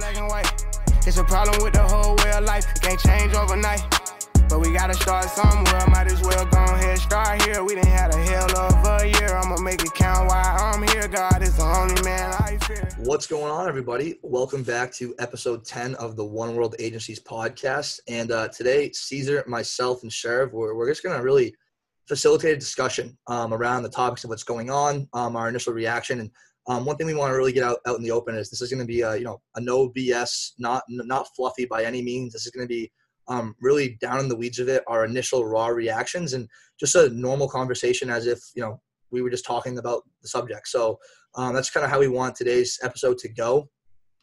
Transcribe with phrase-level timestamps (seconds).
[0.00, 0.66] black and white.
[1.06, 2.64] It's a problem with the whole way of life.
[2.74, 3.82] It can't change overnight.
[4.48, 5.86] But we gotta start somewhere.
[5.88, 7.62] Might as well go ahead start here.
[7.62, 9.36] We didn't have a hell of a year.
[9.36, 11.06] I'ma make it count while I'm here.
[11.06, 12.88] God is the only man I fear.
[13.00, 14.18] What's going on, everybody?
[14.22, 18.00] Welcome back to episode 10 of the One World Agencies podcast.
[18.08, 21.54] And uh, today, Caesar, myself, and Sheriff, we're, we're just to really
[22.08, 26.20] facilitate a discussion um, around the topics of what's going on, um, our initial reaction.
[26.20, 26.30] And
[26.70, 28.62] um, one thing we want to really get out, out in the open is this
[28.62, 32.00] is going to be a, you know, a no BS, not, not fluffy by any
[32.00, 32.32] means.
[32.32, 32.92] This is going to be
[33.26, 37.08] um, really down in the weeds of it, our initial raw reactions, and just a
[37.10, 38.80] normal conversation as if you know
[39.10, 40.68] we were just talking about the subject.
[40.68, 40.98] So
[41.34, 43.68] um, that's kind of how we want today's episode to go.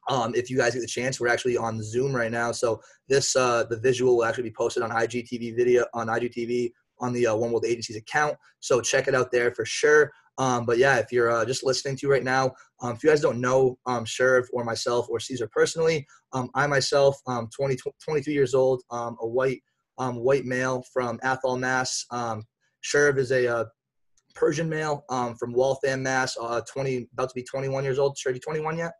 [0.08, 2.80] Um, if you guys get the chance, we're actually on Zoom right now, so
[3.10, 7.28] this uh, the visual will actually be posted on IGTV video on IGTV on the
[7.28, 8.38] uh, One World Agencies account.
[8.62, 10.12] So check it out there for sure.
[10.38, 12.52] Um, but yeah, if you're uh, just listening to right now,
[12.82, 16.68] um, if you guys don't know um, Sheriff or myself or Caesar personally, um, I
[16.68, 19.62] myself, um, 20, 22 years old, um, a white
[19.98, 22.06] um, white male from Athol, Mass.
[22.12, 22.44] Um,
[22.82, 23.66] Sheriff is a uh,
[24.36, 26.38] Persian male um, from Waltham, Mass.
[26.40, 28.18] Uh, 20, about to be 21 years old.
[28.18, 28.92] Sure, you 21 yet?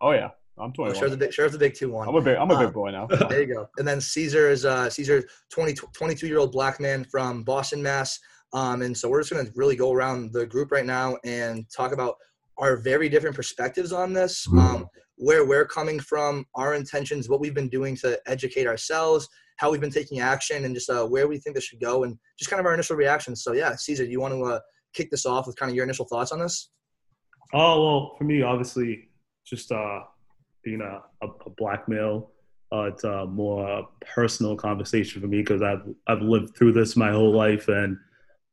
[0.00, 0.94] Oh yeah, I'm Oh, 21.
[0.94, 2.08] Sheriff's the big, Sheriff's the big two one.
[2.08, 3.06] I'm a big, I'm a big boy now.
[3.28, 3.68] there you go.
[3.78, 8.18] And then Caesar is uh, Caesar, 20, 22 year old black man from Boston, Mass.
[8.52, 11.66] Um, and so we're just going to really go around the group right now and
[11.74, 12.16] talk about
[12.56, 17.54] our very different perspectives on this, um, where we're coming from, our intentions, what we've
[17.54, 21.38] been doing to educate ourselves, how we've been taking action, and just uh, where we
[21.38, 23.42] think this should go, and just kind of our initial reactions.
[23.42, 24.60] So yeah, Caesar, do you want to uh,
[24.92, 26.70] kick this off with kind of your initial thoughts on this?
[27.52, 29.08] Oh well, for me, obviously,
[29.46, 30.00] just uh,
[30.64, 32.32] being a, a, a black male,
[32.72, 37.10] uh, it's a more personal conversation for me because I've I've lived through this my
[37.10, 37.98] whole life and I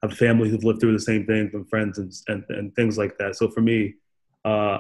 [0.10, 3.18] have family who've lived through the same thing from friends and, and, and things like
[3.18, 3.36] that.
[3.36, 3.96] So for me,
[4.44, 4.80] uh,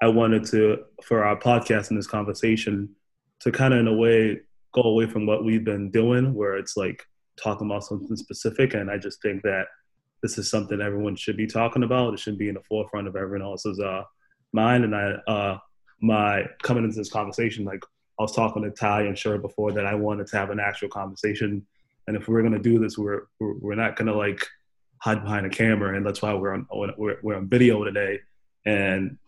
[0.00, 2.88] I wanted to for our podcast and this conversation
[3.40, 4.40] to kind of in a way
[4.72, 7.02] go away from what we've been doing, where it's like
[7.42, 9.66] talking about something specific, and I just think that
[10.22, 12.14] this is something everyone should be talking about.
[12.14, 14.02] It should be in the forefront of everyone else's uh,
[14.52, 14.84] mind.
[14.84, 15.58] And I, uh,
[16.00, 17.84] my coming into this conversation, like
[18.18, 20.88] I was talking to Ty and Sure before that I wanted to have an actual
[20.88, 21.66] conversation.
[22.06, 24.44] And if we're gonna do this, we're we're, not gonna like
[24.98, 26.66] hide behind a camera, and that's why we're on
[26.98, 28.20] we're, we're on video today.
[28.64, 29.18] And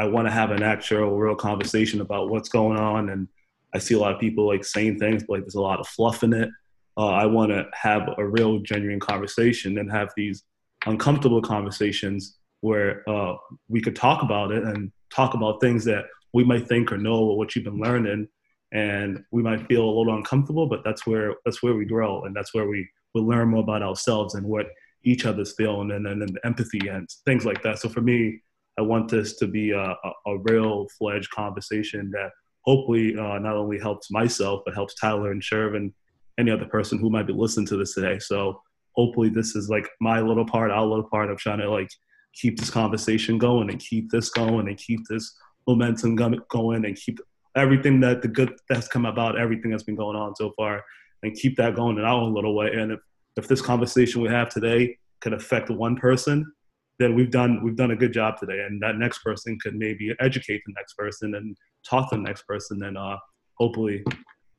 [0.00, 3.10] I want to have an actual, real conversation about what's going on.
[3.10, 3.28] And
[3.74, 5.86] I see a lot of people like saying things, but like there's a lot of
[5.86, 6.48] fluff in it.
[6.96, 10.44] Uh, I want to have a real, genuine conversation and have these
[10.86, 13.34] uncomfortable conversations where uh,
[13.68, 17.18] we could talk about it and talk about things that we might think or know
[17.18, 18.26] or what you've been learning,
[18.72, 20.66] and we might feel a little uncomfortable.
[20.66, 23.82] But that's where that's where we grow, and that's where we will learn more about
[23.82, 24.66] ourselves and what
[25.04, 27.78] each other's feeling, and then the empathy and things like that.
[27.78, 28.40] So for me,
[28.78, 32.30] I want this to be a, a, a real fledged conversation that
[32.62, 35.92] hopefully uh, not only helps myself but helps Tyler and Sherv and
[36.38, 38.18] any other person who might be listening to this today.
[38.18, 38.60] So
[38.92, 41.90] hopefully this is like my little part, our little part of trying to like
[42.34, 45.36] keep this conversation going and keep this going and keep this
[45.66, 47.18] momentum going and keep
[47.56, 50.82] everything that the good that's come about, everything that's been going on so far,
[51.22, 52.72] and keep that going in our own little way.
[52.72, 53.00] And if
[53.36, 56.50] if this conversation we have today could affect one person,
[56.98, 58.64] then we've done we've done a good job today.
[58.66, 61.56] And that next person could maybe educate the next person and
[61.88, 63.16] talk to the next person, and uh,
[63.58, 64.04] hopefully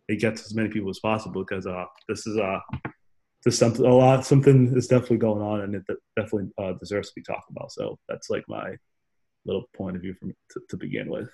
[0.08, 2.60] it gets as many people as possible because uh, this is uh,
[3.44, 5.84] there's something a lot something is definitely going on, and it
[6.16, 7.72] definitely uh, deserves to be talked about.
[7.72, 8.76] So that's like my
[9.46, 11.30] little point of view from to, to begin with.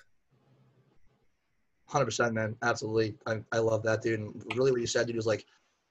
[1.88, 2.54] Hundred percent, man.
[2.62, 3.16] Absolutely.
[3.26, 4.20] I, I love that, dude.
[4.20, 5.46] And really, what you said, dude, was like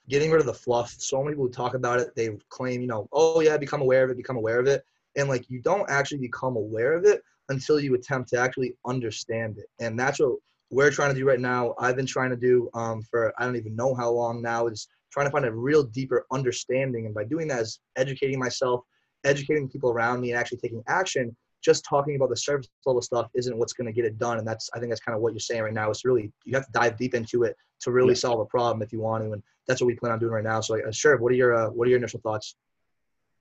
[0.09, 0.95] getting rid of the fluff.
[0.97, 4.09] So many people talk about it, they claim, you know, oh yeah, become aware of
[4.09, 4.83] it, become aware of it,
[5.15, 9.57] and like you don't actually become aware of it until you attempt to actually understand
[9.57, 9.65] it.
[9.79, 10.37] And that's what
[10.69, 11.73] we're trying to do right now.
[11.79, 14.67] I've been trying to do um, for I don't even know how long now.
[14.67, 18.81] Is trying to find a real deeper understanding, and by doing that, is educating myself,
[19.23, 21.35] educating people around me, and actually taking action
[21.67, 24.37] just talking about the surface level stuff isn't what's going to get it done.
[24.39, 25.89] And that's, I think that's kind of what you're saying right now.
[25.89, 28.25] It's really, you have to dive deep into it to really Yeah.
[28.25, 29.33] solve a problem if you want to.
[29.33, 30.61] And that's what we plan on doing right now.
[30.61, 31.17] So, uh, sure.
[31.17, 32.55] What are your, uh, what are your initial thoughts?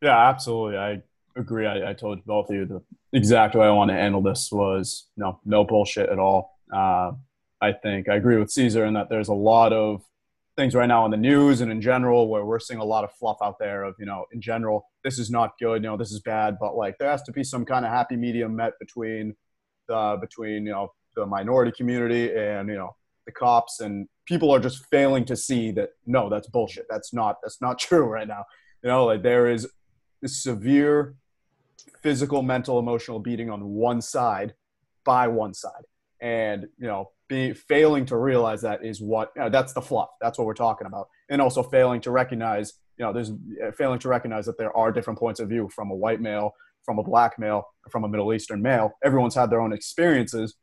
[0.02, 0.76] Yeah, absolutely.
[0.76, 1.02] I
[1.36, 1.66] agree.
[1.66, 5.06] I, I told both of you the exact way I want to handle this was
[5.16, 6.58] no, no bullshit at all.
[6.74, 7.12] Uh,
[7.60, 10.02] I think I agree with Caesar in that there's a lot of
[10.56, 13.12] things right now in the news and in general where we're seeing a lot of
[13.12, 16.10] fluff out there of, you know, in general, this is not good, you know, this
[16.12, 19.34] is bad, but like there has to be some kind of happy medium met between
[19.86, 22.94] the, between, you know, the minority community and, you know,
[23.26, 26.86] the cops and people are just failing to see that no, that's bullshit.
[26.88, 28.44] That's not, that's not true right now.
[28.82, 29.68] You know, like there is
[30.24, 31.14] severe
[32.02, 34.54] physical, mental, emotional beating on one side
[35.04, 35.84] by one side.
[36.20, 40.10] And you know be failing to realize that is what you know, that's the fluff.
[40.20, 41.08] That's what we're talking about.
[41.28, 44.92] And also failing to recognize you know there's uh, failing to recognize that there are
[44.92, 46.54] different points of view from a white male
[46.86, 48.92] from a black male from a middle eastern male.
[49.04, 50.54] Everyone's had their own experiences.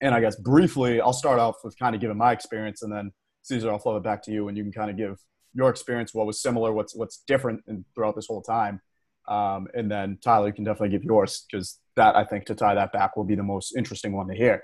[0.00, 3.10] And i guess briefly i'll start off with kind of giving my experience and then
[3.42, 5.18] caesar i'll flow it back to you and you can kind of give
[5.52, 7.60] your experience what was similar what's what's different
[7.94, 8.80] throughout this whole time.
[9.28, 12.74] Um, and then tyler you can definitely give yours because that i think to tie
[12.74, 14.62] that back will be the most interesting one to hear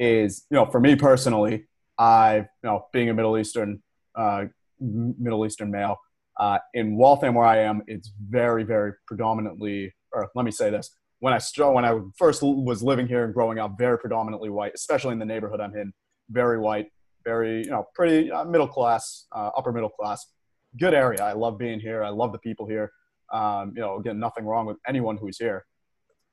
[0.00, 1.66] is you know for me personally
[1.98, 3.80] i you know being a middle eastern
[4.16, 4.44] uh,
[4.80, 5.96] middle eastern male
[6.40, 10.90] uh, in waltham where i am it's very very predominantly or let me say this.
[11.20, 14.72] When i start when i first was living here and growing up very predominantly white
[14.74, 15.92] especially in the neighborhood i'm in
[16.30, 16.88] very white
[17.24, 20.26] very you know pretty uh, middle class uh, upper middle class.
[20.78, 21.22] Good area.
[21.22, 22.04] I love being here.
[22.04, 22.92] I love the people here.
[23.32, 25.64] Um, you know again nothing wrong with anyone who's here.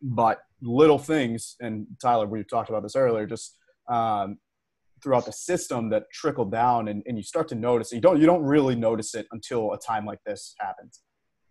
[0.01, 3.57] But little things, and Tyler, we talked about this earlier, just
[3.87, 4.37] um,
[5.03, 7.91] throughout the system that trickle down, and, and you start to notice.
[7.91, 11.01] You don't you don't really notice it until a time like this happens.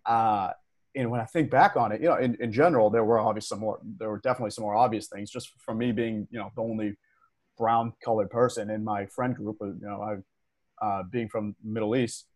[0.04, 0.50] Uh,
[0.94, 3.48] and when I think back on it, you know, in, in general, there were obviously
[3.48, 5.30] some more, there were definitely some more obvious things.
[5.30, 6.94] Just from me being, you know, the only
[7.58, 12.26] brown colored person in my friend group, you know, I, uh, being from Middle East,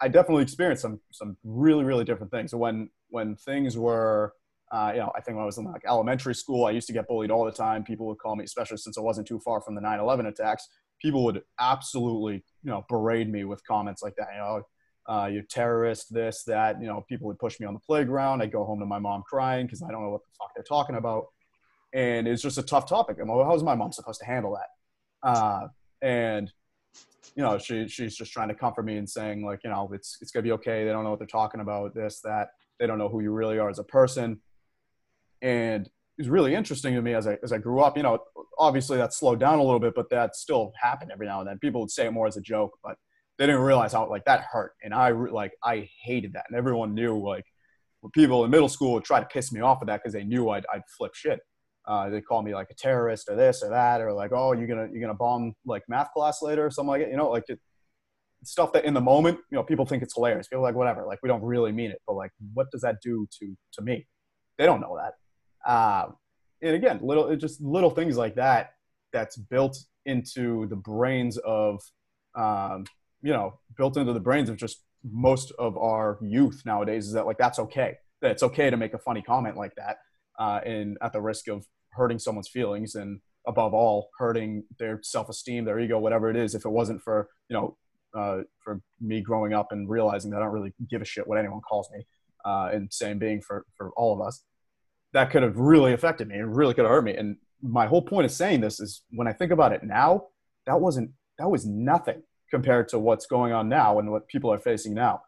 [0.00, 2.50] I definitely experienced some some really really different things.
[2.52, 4.34] So when when things were
[4.70, 6.92] uh, you know, I think when I was in like elementary school, I used to
[6.92, 7.82] get bullied all the time.
[7.82, 10.68] People would call me, especially since I wasn't too far from the 9/11 attacks.
[11.00, 14.28] People would absolutely, you know, berate me with comments like that.
[14.32, 14.62] You know,
[15.08, 16.80] uh, you're terrorist, this, that.
[16.80, 18.42] You know, people would push me on the playground.
[18.42, 20.62] I'd go home to my mom crying because I don't know what the fuck they're
[20.62, 21.26] talking about,
[21.92, 23.16] and it's just a tough topic.
[23.20, 25.28] I'm like, how's my mom supposed to handle that?
[25.28, 25.68] Uh,
[26.00, 26.52] and
[27.34, 30.18] you know, she she's just trying to comfort me and saying like, you know, it's
[30.20, 30.84] it's gonna be okay.
[30.84, 31.92] They don't know what they're talking about.
[31.92, 32.50] This, that.
[32.78, 34.40] They don't know who you really are as a person
[35.42, 37.96] and it was really interesting to me as I as I grew up.
[37.96, 38.18] You know,
[38.58, 41.58] obviously that slowed down a little bit, but that still happened every now and then.
[41.58, 42.96] People would say it more as a joke, but
[43.38, 46.94] they didn't realize how like that hurt, and I like I hated that, and everyone
[46.94, 47.46] knew like
[48.12, 50.50] people in middle school would try to piss me off with that because they knew
[50.50, 51.40] I'd I'd flip shit.
[51.86, 54.66] Uh, they call me like a terrorist or this or that or like oh you're
[54.66, 57.10] gonna you're gonna bomb like math class later or something like it.
[57.10, 57.58] You know, like it,
[58.44, 60.48] stuff that in the moment you know people think it's hilarious.
[60.48, 63.26] People like whatever, like we don't really mean it, but like what does that do
[63.38, 64.06] to to me?
[64.58, 65.14] They don't know that.
[65.66, 66.06] Uh,
[66.62, 68.74] and again, little just little things like that
[69.12, 71.80] that's built into the brains of
[72.34, 72.84] um,
[73.22, 77.26] you know built into the brains of just most of our youth nowadays is that
[77.26, 79.98] like that's okay that it's okay to make a funny comment like that
[80.38, 85.64] uh, and at the risk of hurting someone's feelings and above all hurting their self-esteem
[85.64, 87.76] their ego whatever it is if it wasn't for you know
[88.14, 91.38] uh, for me growing up and realizing that i don't really give a shit what
[91.38, 92.06] anyone calls me
[92.44, 94.42] uh, and same being for for all of us
[95.12, 97.16] that could have really affected me and really could have hurt me.
[97.16, 100.26] And my whole point of saying this is when I think about it now,
[100.66, 104.58] that wasn't that was nothing compared to what's going on now and what people are
[104.58, 105.22] facing now.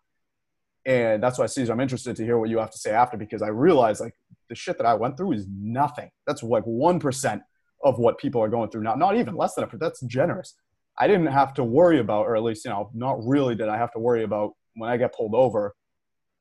[0.85, 3.41] And that's why Caesar, I'm interested to hear what you have to say after because
[3.41, 4.15] I realize like
[4.49, 6.11] the shit that I went through is nothing.
[6.27, 7.43] That's like one percent
[7.85, 8.95] of what people are going through now.
[8.95, 10.55] Not even less than a that's generous.
[10.99, 13.79] I didn't have to worry about, or at least, you know, not really did I
[13.79, 15.75] have to worry about when I get pulled over,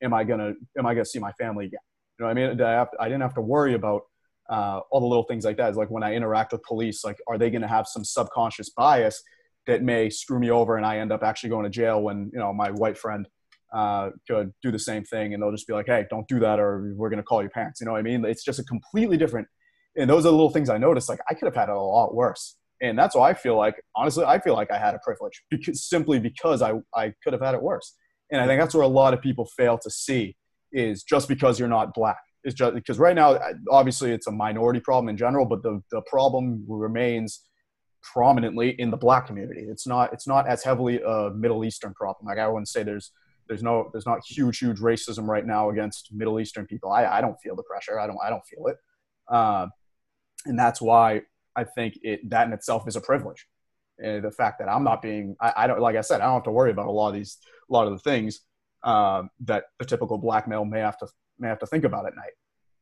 [0.02, 1.80] am I gonna am I gonna see my family again?
[2.20, 2.60] Know what I mean?
[2.60, 4.02] I, have, I didn't have to worry about
[4.50, 5.68] uh, all the little things like that.
[5.68, 8.70] It's like when I interact with police, like, are they going to have some subconscious
[8.70, 9.22] bias
[9.66, 12.38] that may screw me over and I end up actually going to jail when, you
[12.38, 13.28] know, my white friend
[13.72, 16.58] uh, could do the same thing and they'll just be like, hey, don't do that
[16.58, 17.80] or we're going to call your parents.
[17.80, 18.24] You know what I mean?
[18.24, 19.48] It's just a completely different.
[19.96, 21.08] And those are the little things I noticed.
[21.08, 22.56] Like, I could have had it a lot worse.
[22.82, 25.88] And that's why I feel like, honestly, I feel like I had a privilege because
[25.88, 27.94] simply because I, I could have had it worse.
[28.30, 30.36] And I think that's where a lot of people fail to see
[30.72, 32.18] is just because you're not black.
[32.44, 33.38] Is just because right now,
[33.70, 37.40] obviously, it's a minority problem in general, but the, the problem remains
[38.02, 39.64] prominently in the black community.
[39.68, 42.26] It's not it's not as heavily a Middle Eastern problem.
[42.26, 43.12] Like I wouldn't say there's
[43.48, 46.90] there's no there's not huge huge racism right now against Middle Eastern people.
[46.90, 47.98] I, I don't feel the pressure.
[47.98, 48.76] I don't I don't feel it,
[49.28, 49.68] uh,
[50.46, 51.22] and that's why
[51.54, 53.46] I think it that in itself is a privilege.
[54.02, 56.34] And the fact that I'm not being I, I don't like I said I don't
[56.34, 57.38] have to worry about a lot of these
[57.70, 58.40] a lot of the things
[58.84, 61.06] um, that the typical black male may have to
[61.38, 62.32] may have to think about at night.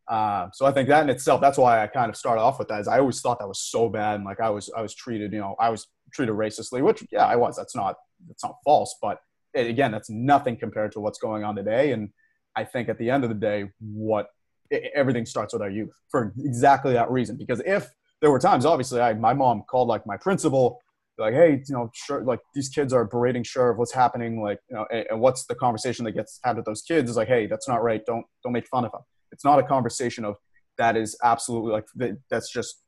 [0.08, 2.68] Uh, so I think that in itself, that's why I kind of started off with
[2.68, 2.80] that.
[2.80, 5.32] Is I always thought that was so bad, and like I was I was treated,
[5.32, 7.56] you know, I was treated racistly, which yeah, I was.
[7.56, 9.18] That's not that's not false, but
[9.54, 11.92] it, again, that's nothing compared to what's going on today.
[11.92, 12.10] And
[12.56, 14.26] I think at the end of the day, what
[14.70, 17.36] it, everything starts with our youth for exactly that reason.
[17.36, 17.88] Because if
[18.20, 20.80] there were times, obviously, I, my mom called like my principal
[21.20, 23.78] like, hey, you know, sure, like these kids are berating Sheriff.
[23.78, 24.42] What's happening?
[24.42, 27.10] Like, you know, and, and, what's the conversation that gets had with those kids?
[27.10, 28.00] Is like, hey, that's not right.
[28.06, 29.02] Don't don't make fun of them.
[29.32, 30.36] It's not a conversation of
[30.78, 31.86] that is absolutely like
[32.30, 32.82] that's just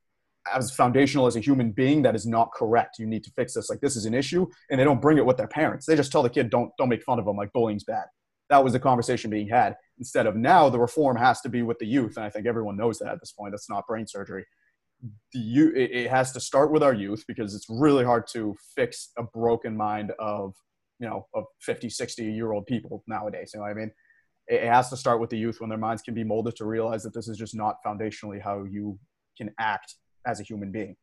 [0.53, 3.71] as foundational as a human being that is not correct you need to fix this
[3.71, 6.11] like this is an issue and they don't bring it with their parents they just
[6.11, 8.05] tell the kid don't don't make fun of them like bullying's bad
[8.51, 11.79] that was the conversation being had instead of now the reform has to be with
[11.79, 14.45] the youth and i think everyone knows that at this point that's not brain surgery
[15.33, 19.11] the it, it has to start with our youth because it's really hard to fix
[19.19, 20.55] a broken mind of
[21.01, 23.91] you know of 50 60 year old people nowadays you know what i mean
[24.49, 27.03] it has to start with the youth when their minds can be molded to realize
[27.03, 28.99] that this is just not foundationally how you
[29.37, 30.97] can act as a human being.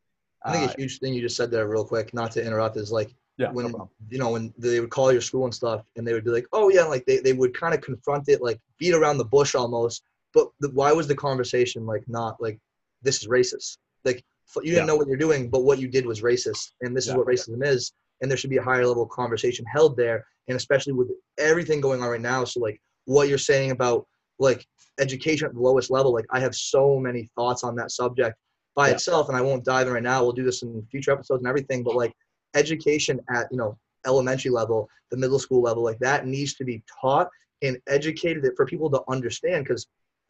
[0.46, 2.78] I think uh, a huge thing you just said there, real quick, not to interrupt,
[2.78, 5.84] is like yeah, when no you know when they would call your school and stuff,
[5.96, 8.42] and they would be like, "Oh yeah," like they, they would kind of confront it,
[8.42, 10.04] like beat around the bush almost.
[10.34, 12.60] But the, why was the conversation like not like
[13.02, 13.78] this is racist?
[14.06, 14.24] Like
[14.58, 14.86] you didn't yeah.
[14.86, 17.14] know what you're doing, but what you did was racist, and this yeah.
[17.14, 17.94] is what racism is.
[18.22, 22.02] And there should be a higher level conversation held there, and especially with everything going
[22.02, 22.44] on right now.
[22.44, 24.06] So like what you're saying about
[24.40, 24.66] like
[25.00, 28.38] education at the lowest level, like I have so many thoughts on that subject
[28.76, 28.96] by yeah.
[28.96, 30.24] itself, and I won't dive in right now.
[30.24, 31.84] We'll do this in future episodes and everything.
[31.84, 32.14] But like
[32.56, 36.84] education at you know elementary level, the middle school level, like that needs to be
[37.02, 37.30] taught
[37.62, 39.66] and educated for people to understand.
[39.66, 39.88] Because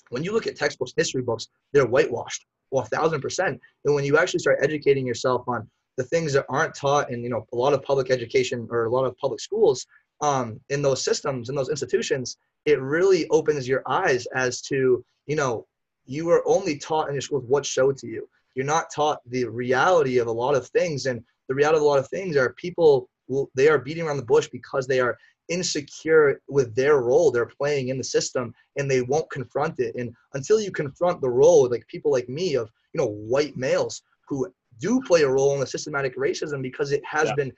[0.09, 3.59] when you look at textbooks, history books, they're whitewashed, well, a thousand percent.
[3.85, 7.29] And when you actually start educating yourself on the things that aren't taught in you
[7.29, 9.85] know a lot of public education or a lot of public schools
[10.21, 15.35] um, in those systems in those institutions it really opens your eyes as to you
[15.35, 15.67] know
[16.05, 19.43] you are only taught in your schools what's showed to you you're not taught the
[19.43, 22.53] reality of a lot of things and the reality of a lot of things are
[22.53, 25.17] people will they are beating around the bush because they are
[25.49, 30.13] insecure with their role they're playing in the system and they won't confront it and
[30.33, 34.47] until you confront the role like people like me of you know white males who
[34.79, 37.35] do play a role in the systematic racism because it has yeah.
[37.35, 37.53] been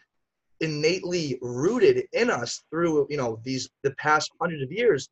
[0.62, 5.10] innately rooted in us through you know these the past hundreds of years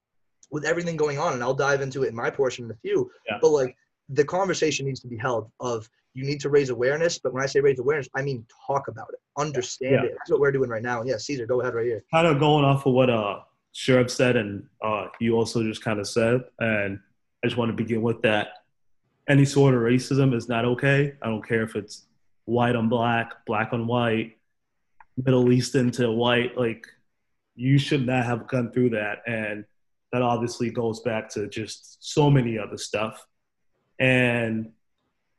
[0.51, 3.11] with everything going on and i'll dive into it in my portion in a few
[3.27, 3.37] yeah.
[3.41, 3.75] but like
[4.09, 7.45] the conversation needs to be held of you need to raise awareness but when i
[7.45, 10.03] say raise awareness i mean talk about it understand yeah.
[10.03, 12.27] it that's what we're doing right now and yeah caesar go ahead right here kind
[12.27, 13.39] of going off of what uh
[13.73, 16.99] Sherv said and uh you also just kind of said and
[17.43, 18.49] i just want to begin with that
[19.27, 22.07] any sort of racism is not okay i don't care if it's
[22.45, 24.35] white on black black on white
[25.25, 26.87] Middle Eastern to white, like
[27.55, 29.19] you should not have gone through that.
[29.27, 29.65] And
[30.11, 33.25] that obviously goes back to just so many other stuff.
[33.99, 34.71] And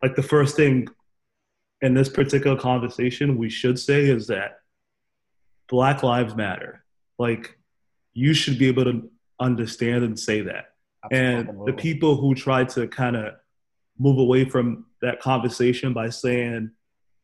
[0.02, 0.88] like the first thing
[1.80, 4.60] in this particular conversation we should say is that
[5.68, 6.84] Black Lives Matter.
[7.18, 7.56] Like
[8.12, 10.74] you should be able to understand and say that.
[11.04, 11.18] Absolutely.
[11.18, 13.34] And the people who try to kind of
[13.98, 16.70] move away from that conversation by saying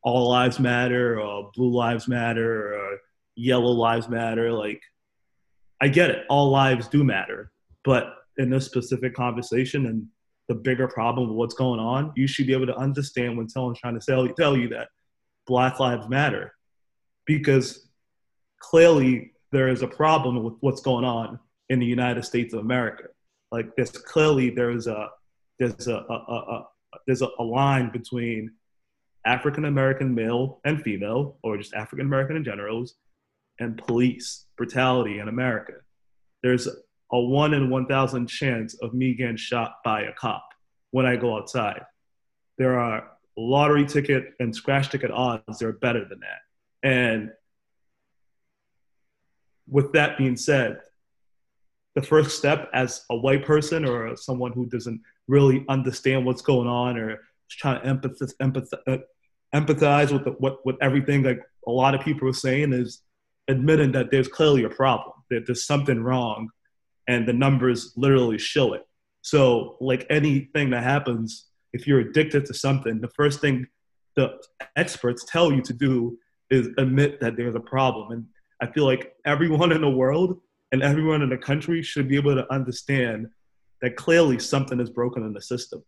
[0.03, 2.99] all lives matter or blue lives matter or
[3.35, 4.81] yellow lives matter like
[5.81, 7.51] i get it all lives do matter
[7.85, 10.07] but in this specific conversation and
[10.49, 13.79] the bigger problem of what's going on you should be able to understand when someone's
[13.79, 14.89] trying to tell, tell you that
[15.47, 16.53] black lives matter
[17.27, 17.89] because
[18.61, 21.39] clearly there is a problem with what's going on
[21.69, 23.05] in the united states of america
[23.53, 25.09] like there's clearly there's a
[25.59, 26.67] there's a, a, a, a
[27.07, 28.51] there's a line between
[29.27, 32.87] African American male and female, or just African American in general,
[33.59, 35.73] and police brutality in America.
[36.43, 36.69] There's
[37.13, 40.49] a one in 1,000 chance of me getting shot by a cop
[40.91, 41.83] when I go outside.
[42.59, 46.41] There are lottery ticket and scratch ticket odds that are better than that.
[46.83, 47.31] And
[49.69, 50.81] with that being said,
[51.95, 56.69] the first step as a white person or someone who doesn't really understand what's going
[56.69, 57.21] on or
[57.51, 59.03] trying to empathize, empathize,
[59.55, 63.03] empathize with the, what with everything like a lot of people are saying is
[63.49, 66.49] admitting that there's clearly a problem that there's something wrong
[67.09, 68.87] and the numbers literally show it.
[69.23, 73.67] So like anything that happens if you're addicted to something the first thing
[74.15, 74.39] the
[74.77, 78.13] experts tell you to do is admit that there's a problem.
[78.13, 78.25] And
[78.61, 80.41] i feel like everyone in the world
[80.73, 83.29] and everyone in the country should be able to understand
[83.83, 85.85] that clearly something is broken in the system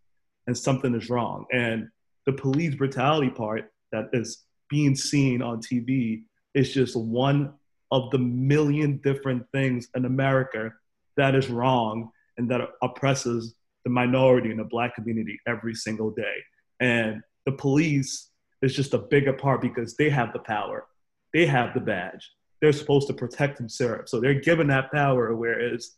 [0.47, 1.47] and something is wrong.
[1.53, 1.89] And
[2.27, 7.55] the police brutality part that is being seen on TV is just one
[7.91, 10.73] of the million different things in America
[11.19, 16.35] that is wrong and that oppresses the minority in the black community every single day.
[16.81, 18.31] And the police
[18.63, 20.87] is just a bigger part because they have the power,
[21.35, 22.31] they have the badge.
[22.61, 24.11] They're supposed to protect themselves.
[24.11, 25.93] So they're given that power, whereas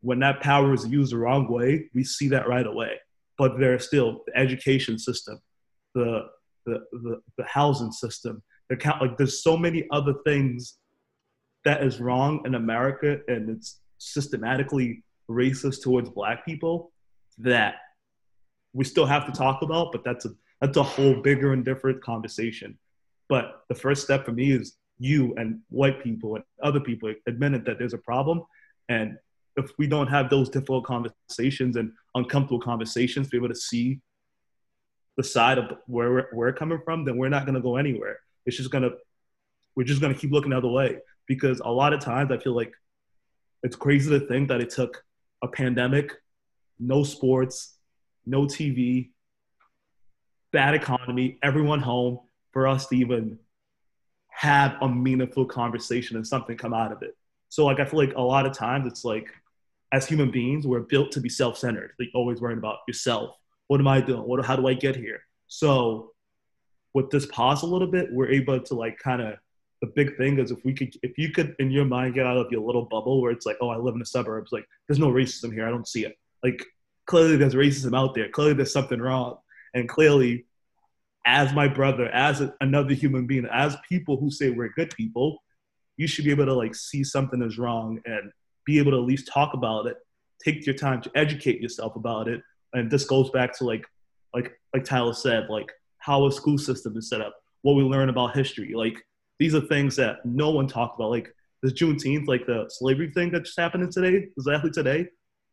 [0.00, 2.92] when that power is used the wrong way, we see that right away.
[3.36, 5.40] But there's still the education system,
[5.94, 6.28] the
[6.66, 8.42] the the, the housing system.
[8.68, 10.78] The count like there's so many other things
[11.64, 16.92] that is wrong in America, and it's systematically racist towards Black people
[17.38, 17.74] that
[18.72, 19.92] we still have to talk about.
[19.92, 22.78] But that's a That's a whole bigger and different conversation.
[23.28, 27.62] But the first step for me is you and white people and other people admitting
[27.64, 28.42] that there's a problem.
[28.88, 29.18] And
[29.56, 34.00] if we don't have those difficult conversations and uncomfortable conversations, to be able to see
[35.16, 38.18] the side of where we're, we're coming from, then we're not going to go anywhere.
[38.46, 38.92] It's just going to,
[39.76, 40.98] we're just going to keep looking the other way.
[41.26, 42.72] Because a lot of times I feel like
[43.62, 45.04] it's crazy to think that it took
[45.42, 46.12] a pandemic,
[46.78, 47.76] no sports,
[48.26, 49.10] no TV,
[50.52, 52.20] bad economy, everyone home
[52.52, 53.38] for us to even
[54.28, 57.16] have a meaningful conversation and something come out of it.
[57.48, 59.28] So like I feel like a lot of times it's like
[59.92, 61.92] as human beings we're built to be self-centered.
[61.98, 63.36] Like always worrying about yourself.
[63.66, 64.22] What am I doing?
[64.22, 65.20] What how do I get here?
[65.48, 66.12] So
[66.94, 69.34] with this pause a little bit, we're able to like kind of
[69.80, 72.36] the big thing is if we could if you could in your mind get out
[72.36, 74.98] of your little bubble where it's like, oh, I live in the suburbs, like there's
[74.98, 75.66] no racism here.
[75.66, 76.16] I don't see it.
[76.42, 76.64] Like
[77.06, 78.28] clearly there's racism out there.
[78.28, 79.38] Clearly there's something wrong.
[79.74, 80.46] And clearly
[81.26, 85.42] as my brother, as a, another human being, as people who say we're good people,
[85.96, 88.32] you should be able to like see something is wrong and
[88.64, 89.96] be able to at least talk about it.
[90.42, 92.40] Take your time to educate yourself about it.
[92.72, 93.84] And this goes back to like,
[94.32, 98.08] like, like Tyler said, like how a school system is set up, what we learn
[98.08, 98.72] about history.
[98.74, 99.04] Like
[99.38, 101.10] these are things that no one talked about.
[101.10, 105.06] Like this Juneteenth, like the slavery thing that just happened today, exactly today.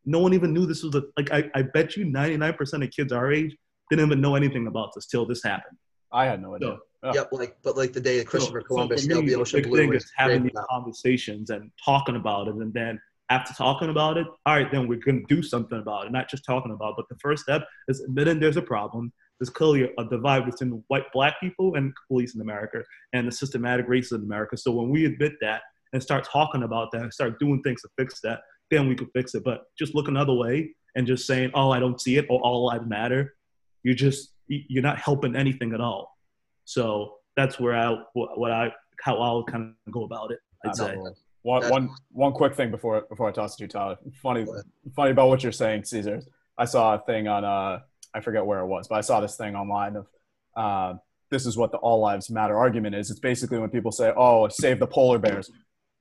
[0.04, 3.12] No one even knew this was a, like, I, I bet you 99% of kids
[3.12, 3.56] our age
[3.90, 5.76] didn't even know anything about this till this happened.
[6.12, 6.68] I had no idea.
[6.68, 7.14] So, oh.
[7.14, 9.70] Yep, like but like the day of Christopher so, Columbus so sailed the ocean big
[9.70, 9.78] blue.
[9.78, 14.26] Thing is having these conversations and talking about it, and then after talking about it,
[14.46, 16.90] all right, then we're going to do something about it, not just talking about.
[16.90, 16.94] it.
[16.98, 19.12] But the first step is admitting there's a problem.
[19.38, 23.88] There's clearly a divide between white black people and police in America and the systematic
[23.88, 24.56] racism in America.
[24.56, 25.62] So when we admit that
[25.92, 28.40] and start talking about that and start doing things to fix that,
[28.70, 29.44] then we can fix it.
[29.44, 32.66] But just look another way and just saying, "Oh, I don't see it," or "All
[32.66, 33.34] lives matter,"
[33.82, 36.16] you're just you're not helping anything at all.
[36.64, 40.38] So that's where I what I how I'll kind of go about it.
[40.64, 40.96] I'd say.
[41.42, 43.96] One, one, one quick thing before before I toss it to you, Tyler.
[44.20, 44.44] Funny,
[44.96, 46.20] funny about what you're saying, Caesar.
[46.58, 47.80] I saw a thing on uh,
[48.16, 50.06] I forget where it was, but I saw this thing online of
[50.56, 50.94] uh,
[51.30, 53.10] this is what the all lives matter argument is.
[53.10, 55.50] It's basically when people say, "Oh, save the polar bears."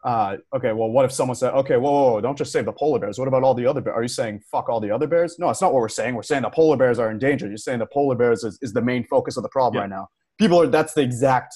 [0.06, 2.72] uh, okay, well, what if someone said, okay, whoa, whoa, whoa, don't just save the
[2.72, 3.18] polar bears.
[3.18, 3.96] What about all the other bears?
[3.96, 5.40] Are you saying fuck all the other bears?
[5.40, 6.14] No, it's not what we're saying.
[6.14, 7.48] We're saying the polar bears are in danger.
[7.48, 9.82] You're saying the polar bears is, is the main focus of the problem yeah.
[9.82, 10.08] right now.
[10.38, 11.56] People are, that's the exact,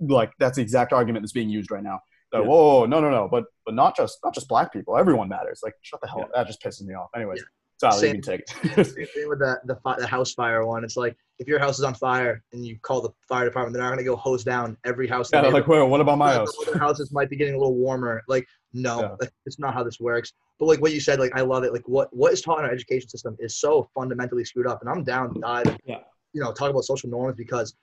[0.00, 2.00] like, that's the exact argument that's being used right now.
[2.30, 2.48] That, yeah.
[2.48, 4.98] Whoa, no, no, no, but but not just not just black people.
[4.98, 5.60] Everyone matters.
[5.62, 6.24] Like, shut the hell yeah.
[6.24, 6.30] up.
[6.34, 7.08] That just pisses me off.
[7.16, 7.42] Anyways,
[7.80, 8.86] Tyler, same, you can take it.
[8.86, 10.84] same with the, the the house fire one.
[10.84, 13.82] It's like if your house is on fire and you call the fire department, they're
[13.82, 15.30] not going to go hose down every house.
[15.32, 16.52] Yeah, like, wait, what about my house?
[16.66, 18.22] Other houses might be getting a little warmer.
[18.26, 19.28] Like, no, yeah.
[19.46, 20.32] it's not how this works.
[20.58, 21.72] But like what you said, like I love it.
[21.72, 24.80] Like what what is taught in our education system is so fundamentally screwed up.
[24.80, 25.66] And I'm down to dive.
[25.66, 25.98] And, yeah.
[26.32, 27.74] You know, talk about social norms because,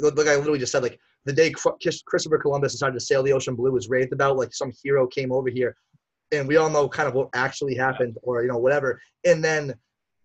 [0.00, 3.54] like I literally just said, like the day Christopher Columbus decided to sail the ocean
[3.54, 4.36] blue was raved about.
[4.36, 5.76] Like some hero came over here
[6.32, 9.00] and we all know kind of what actually happened or you know whatever.
[9.24, 9.74] And then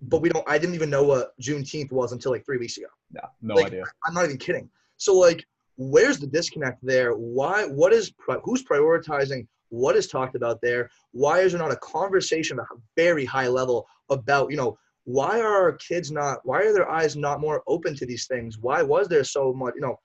[0.01, 2.87] but we don't i didn't even know what juneteenth was until like three weeks ago.
[3.13, 3.83] Yeah no like, idea.
[4.05, 4.69] I'm not even kidding.
[4.97, 5.45] So like
[5.77, 7.13] where's the disconnect there?
[7.13, 8.13] Why what is
[8.43, 9.47] who's prioritizing?
[9.69, 10.89] What is talked about there?
[11.11, 15.39] Why is there not a conversation at a very high level about you know why
[15.39, 18.57] are our kids not why are their eyes not more open to these things?
[18.59, 19.97] Why was there so much you know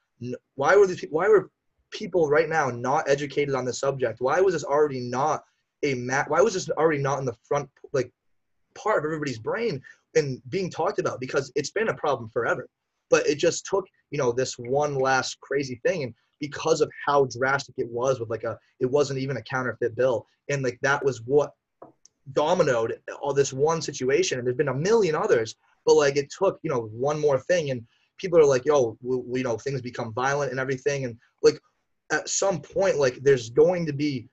[0.54, 1.50] why were these why were
[1.90, 4.20] people right now not educated on the subject?
[4.20, 5.42] Why was this already not
[5.82, 6.30] a mat.
[6.30, 8.10] Why was this already not in the front like
[8.74, 9.82] part of everybody's brain
[10.14, 11.20] and being talked about?
[11.20, 12.68] Because it's been a problem forever,
[13.08, 17.26] but it just took you know this one last crazy thing and because of how
[17.26, 21.04] drastic it was with like a it wasn't even a counterfeit bill and like that
[21.04, 21.52] was what
[22.32, 25.54] dominoed all this one situation and there's been a million others
[25.86, 27.84] but like it took you know one more thing and
[28.18, 31.58] people are like yo we, we, you know things become violent and everything and like
[32.12, 34.28] at some point like there's going to be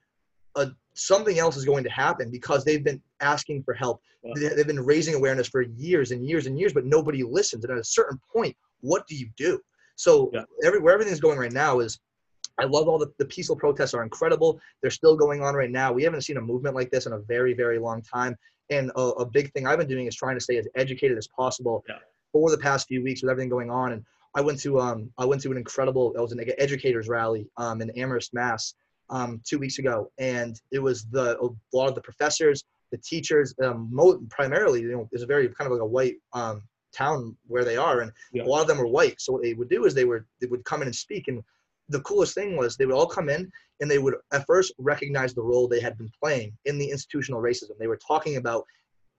[0.58, 4.02] a something else is going to happen because they've been asking for help.
[4.22, 4.50] Yeah.
[4.56, 7.64] They've been raising awareness for years and years and years, but nobody listens.
[7.64, 9.60] And at a certain point, what do you do?
[9.94, 10.42] So yeah.
[10.64, 12.00] every, where everything's going right now is
[12.58, 14.60] I love all the, the peaceful protests are incredible.
[14.82, 15.92] They're still going on right now.
[15.92, 18.36] We haven't seen a movement like this in a very, very long time.
[18.70, 21.28] And a, a big thing I've been doing is trying to stay as educated as
[21.28, 21.96] possible yeah.
[22.32, 23.92] for the past few weeks with everything going on.
[23.92, 27.46] And I went to um I went to an incredible it was an educators rally
[27.56, 28.74] um in Amherst, Mass
[29.10, 33.54] um, two weeks ago, and it was the a lot of the professors, the teachers,
[33.62, 33.90] um,
[34.30, 37.76] primarily, you know, it's a very kind of like a white um, town where they
[37.76, 38.44] are, and yeah.
[38.44, 39.20] a lot of them were white.
[39.20, 41.42] So what they would do is they were they would come in and speak, and
[41.88, 45.34] the coolest thing was they would all come in and they would at first recognize
[45.34, 47.78] the role they had been playing in the institutional racism.
[47.78, 48.64] They were talking about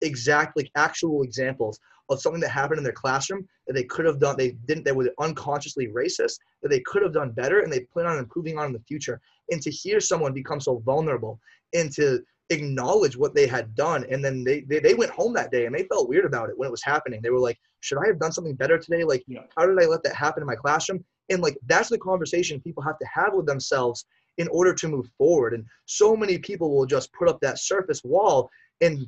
[0.01, 4.35] exactly actual examples of something that happened in their classroom that they could have done
[4.37, 8.05] they didn't they were unconsciously racist that they could have done better and they plan
[8.07, 9.21] on improving on in the future.
[9.51, 11.39] And to hear someone become so vulnerable
[11.73, 15.51] and to acknowledge what they had done and then they, they, they went home that
[15.51, 17.21] day and they felt weird about it when it was happening.
[17.21, 19.03] They were like should i have done something better today?
[19.03, 19.41] Like Yeah.
[19.55, 21.03] how did i let that happen in my classroom?
[21.29, 24.05] And like that's the conversation people have to have with themselves
[24.39, 25.53] in order to move forward.
[25.53, 28.49] And so many people will just put up that surface wall
[28.81, 29.07] and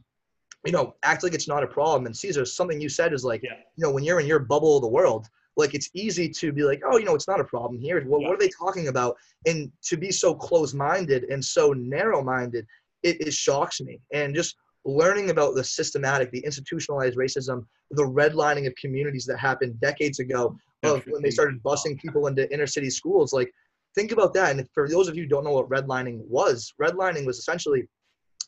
[0.66, 2.06] you know act like it's not a problem.
[2.06, 3.52] And caesar something you said is like Yeah.
[3.76, 6.64] you know when you're in your bubble of the world like it's easy to be
[6.64, 8.02] like oh you know it's not a problem here.
[8.06, 8.28] What, Yeah.
[8.28, 9.18] what are they talking about?
[9.46, 12.66] And to be so close-minded and so narrow-minded
[13.04, 14.00] it, it shocks me.
[14.14, 19.80] And just learning about the systematic the institutionalized racism the redlining of communities that happened
[19.80, 23.52] decades ago of when they started busing people into inner city schools like
[23.94, 24.52] think about that.
[24.56, 27.88] And for those of you who don't know what redlining was redlining was essentially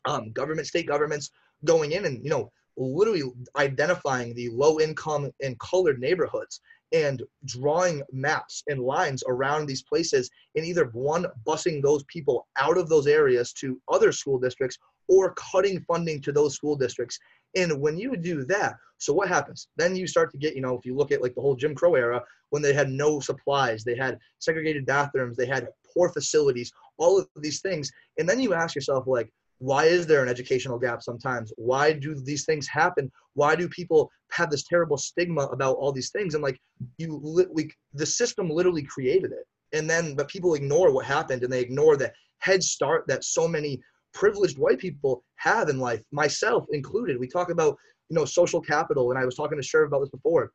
[0.06, 1.30] um, government state governments
[1.65, 3.23] going in and you know literally
[3.56, 10.30] identifying the low income and colored neighborhoods and drawing maps and lines around these places
[10.56, 15.34] and either one busing those people out of those areas to other school districts or
[15.34, 17.19] cutting funding to those school districts.
[17.56, 19.67] And when you do that so what happens?
[19.76, 21.76] Then you start to get you know if you look at like the whole jim
[21.76, 26.71] crow era when they had no supplies they had segregated bathrooms they had poor facilities
[26.97, 27.91] all of these things.
[28.17, 31.53] And then you ask yourself like why is there an educational gap sometimes?
[31.55, 33.11] Why do these things happen?
[33.33, 36.33] Why do people have this terrible stigma about all these things?
[36.33, 36.59] And like
[36.97, 39.45] you li- we, the system literally created it.
[39.75, 43.47] And then but people ignore what happened and they ignore the head start that so
[43.47, 43.81] many
[44.13, 47.19] privileged white people have in life myself included.
[47.19, 47.77] We talk about
[48.09, 50.51] you know social capital and i was talking to Sherv about this before.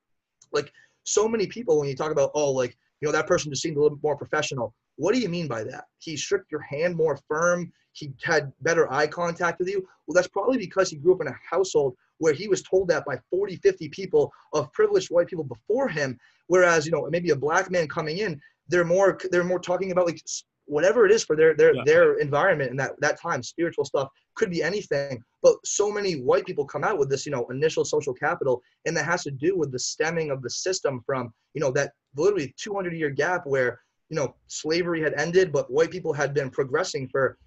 [0.52, 0.72] Like
[1.04, 3.76] so many people when you talk about oh like you know that person just seemed
[3.76, 4.74] a little bit more professional.
[4.96, 5.84] What do you mean by that?
[5.98, 7.72] He shook your hand more firm?
[7.92, 9.87] He had better eye contact with you?
[10.06, 13.04] Well that's probably because he grew up in a household where he was told that
[13.04, 17.37] by 40 50 people of privileged white people before him whereas you know maybe a
[17.37, 20.22] black man coming in they're more they're more talking about like
[20.68, 21.83] whatever it is for their their Yeah.
[21.85, 26.46] their environment and that that time spiritual stuff could be anything but so many white
[26.46, 29.57] people come out with this you know initial social capital and that has to do
[29.57, 33.81] with the stemming of the system from you know that literally 200 year gap where
[34.11, 37.38] you know slavery had ended but white people had been progressing for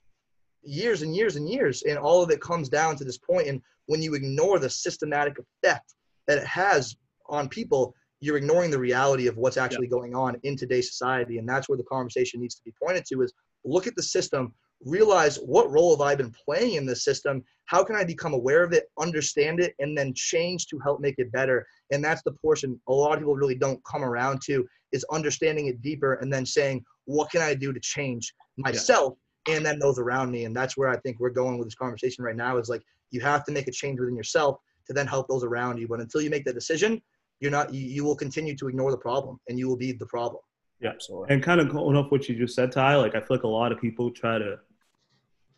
[0.64, 3.62] years and years and years and all of it comes down to this point and
[3.86, 5.94] when you ignore the systematic effect
[6.28, 6.96] that it has
[7.28, 11.50] on people you're ignoring the reality of what's actually going on in today's society and
[11.50, 13.34] that's where the conversation needs to be pointed to is
[13.66, 14.54] look at the system
[14.86, 18.64] realize what role have i been playing in this system how can i become aware
[18.64, 22.32] of it understand it and then change to help make it better and that's the
[22.32, 26.32] portion a lot of people really don't come around to is understanding it deeper and
[26.32, 29.14] then saying what can i do to change myself
[29.48, 30.46] and then those around me?
[30.46, 33.22] And that's where i think we're going with this conversation right now is like you
[33.22, 34.58] have to make a change within yourself
[34.88, 37.02] to then help those around you but until you make that decision
[37.42, 40.06] you're not you, you will continue to ignore the problem and you will be the
[40.06, 40.42] problem
[40.80, 40.92] Yeah.
[40.92, 41.34] Absolutely.
[41.34, 43.48] And kind of going off what you just said, Ty, like I feel like a
[43.48, 44.60] lot of people try to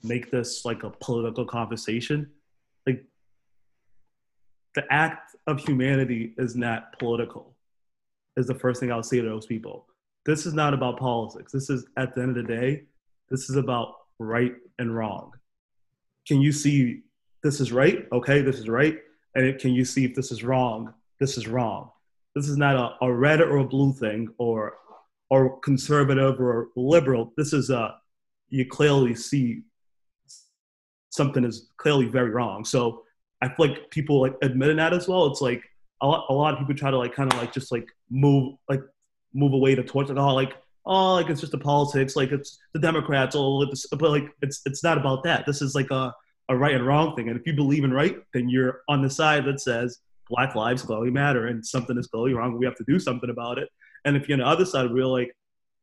[0.03, 2.29] make this like a political conversation.
[2.87, 3.05] Like
[4.75, 7.55] the act of humanity is not political,
[8.37, 9.85] is the first thing I'll say to those people.
[10.25, 11.51] This is not about politics.
[11.51, 12.83] This is at the end of the day,
[13.29, 15.31] this is about right and wrong.
[16.27, 17.01] Can you see
[17.43, 18.07] this is right?
[18.11, 18.97] Okay, this is right.
[19.35, 20.93] And it- can you see if this is wrong?
[21.23, 21.89] This is wrong.
[22.35, 24.73] This is not a, a red or a blue thing or
[25.29, 27.31] or conservative or liberal.
[27.37, 27.95] This is a
[28.49, 29.61] you clearly see
[31.11, 32.65] something is clearly very wrong.
[32.65, 33.03] So
[33.41, 35.27] I feel like people like admitting that as well.
[35.27, 35.63] It's like
[36.01, 38.57] a lot, a lot of people try to like kind of like just like move
[38.67, 38.81] like
[39.33, 42.59] move away the torch like oh like oh like it's just the politics like it's
[42.73, 45.45] the Democrats all this but like it's it's not about that.
[45.45, 46.13] This is like a
[46.49, 47.29] a right and wrong thing.
[47.29, 49.99] And if you believe in right, then you're on the side that says
[50.33, 52.57] Black lives clearly matter and something is clearly wrong.
[52.57, 53.69] We have to do something about it.
[54.05, 55.31] And if you're on the other side, we're like,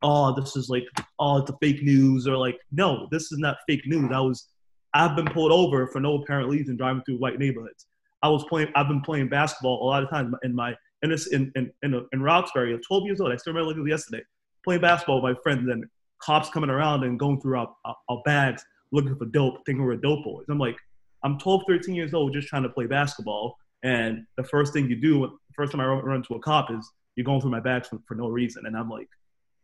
[0.02, 0.84] oh, this is like,
[1.18, 4.10] oh, it's a fake news, or like, no, this is not fake news.
[4.12, 4.48] I was,
[4.94, 7.86] I've been pulled over for no apparent reason driving through white neighborhoods.
[8.22, 11.28] I was playing, I've been playing basketball a lot of times in my, in this,
[11.28, 13.32] in, in, in, in Roxbury, at 12 years old.
[13.32, 14.22] I still remember like it was yesterday,
[14.64, 15.84] playing basketball with my friends and
[16.20, 19.96] cops coming around and going through our, our, our bags looking for dope, thinking we're
[19.96, 20.44] dope boys.
[20.48, 20.76] I'm like,
[21.22, 23.56] I'm 12, 13 years old, just trying to play basketball.
[23.82, 26.90] And the first thing you do, the first time I run, into a cop is
[27.16, 28.66] you're going through my bags for, for no reason.
[28.66, 29.08] And I'm like,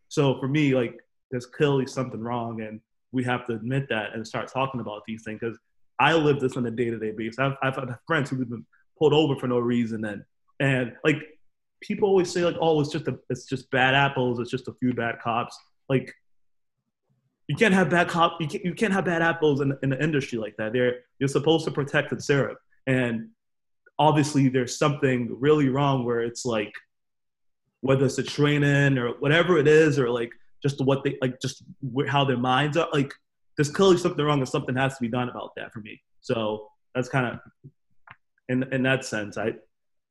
[0.09, 0.99] so for me, like,
[1.31, 2.63] there's clearly something wrong.
[2.63, 2.81] And
[3.13, 5.41] we have to admit that and start talking about these things.
[5.41, 5.59] Because
[5.99, 7.39] I live this on a day to day basis.
[7.39, 8.67] I've, I've had friends who've been
[8.99, 10.05] pulled over for no reason.
[10.05, 10.25] And,
[10.61, 11.17] and like,
[11.83, 14.41] people always say, like, oh, it's just, a, it's just bad apples.
[14.41, 15.59] It's just a few bad cops.
[15.89, 16.15] Like,
[17.49, 18.41] you can't have bad cop.
[18.41, 20.73] You can't, you can't have bad apples in, in the industry like that.
[20.73, 22.57] They're you're supposed to protect and serve.
[22.87, 23.29] And
[23.99, 26.73] obviously there's something really wrong where it's like
[27.81, 30.31] whether it's the training or whatever it is or like
[30.63, 31.63] just what they like just
[32.09, 33.13] how their minds are like
[33.57, 36.01] there's clearly something wrong and something has to be done about that for me.
[36.21, 37.73] So that's kind of
[38.49, 39.53] in in that sense i,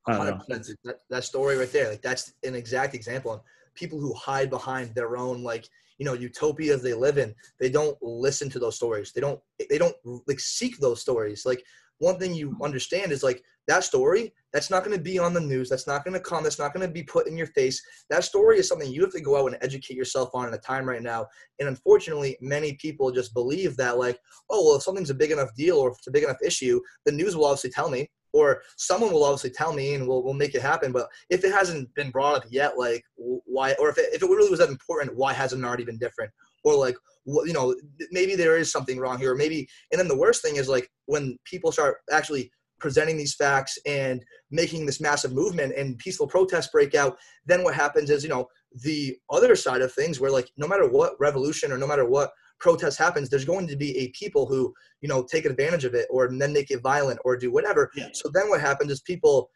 [0.08, 0.32] I.
[0.50, 3.42] That, that story right there like that's an exact example of
[3.76, 7.34] people who hide behind their own like you know utopias they live in.
[7.60, 9.12] They don't listen to those stories.
[9.12, 9.96] They don't they don't
[10.28, 11.46] like seek those stories.
[11.46, 11.64] Like
[12.00, 15.40] one thing you understand is like that story that's not going to be on the
[15.40, 17.82] news that's not going to come that's not going to be put in your face.
[18.10, 20.58] That story is something you have to go out and educate yourself on in a
[20.58, 21.28] time right now.
[21.60, 25.54] And unfortunately many people just believe that like oh well if something's a big enough
[25.56, 28.62] deal or if it's a big enough issue the news will obviously tell me or
[28.76, 30.92] someone will obviously tell me and we'll, we'll make it happen.
[30.92, 34.30] But if it hasn't been brought up yet like why or if it, if it
[34.30, 36.32] really was that important why hasn't it already been different?
[36.64, 37.76] Or like you know
[38.12, 40.90] maybe there is something wrong here or maybe and then the worst thing is like
[41.08, 46.70] when people start actually presenting these facts and making this massive movement and peaceful protests
[46.72, 48.48] break out then what happens is you know
[48.84, 52.32] the other side of things where like no matter what revolution or no matter what
[52.60, 56.08] protest happens there's going to be a people who you know take advantage of it
[56.10, 58.08] or then make it violent or do whatever yeah.
[58.14, 59.50] so then what happens is people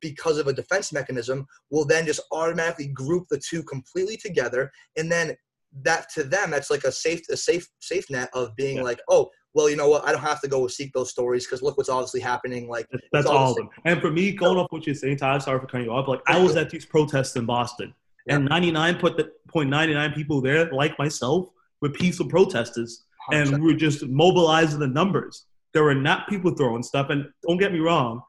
[0.00, 5.10] because of a defense mechanism will then just automatically group the two completely together and
[5.10, 5.34] then
[5.82, 8.82] that to them that's like a safe a safe safe net of being yeah.
[8.82, 11.62] like oh well you know what i don't have to go seek those stories because
[11.62, 14.86] look what's obviously happening like that's all of them and for me going off what
[14.86, 17.46] you're saying Ty, sorry for cutting you off like i was at these protests in
[17.46, 17.92] boston
[18.26, 18.36] yeah.
[18.36, 21.48] and 99.99 people there like myself
[21.80, 23.52] were peaceful protesters 100%.
[23.52, 27.58] and we were just mobilizing the numbers there were not people throwing stuff and don't
[27.58, 28.22] get me wrong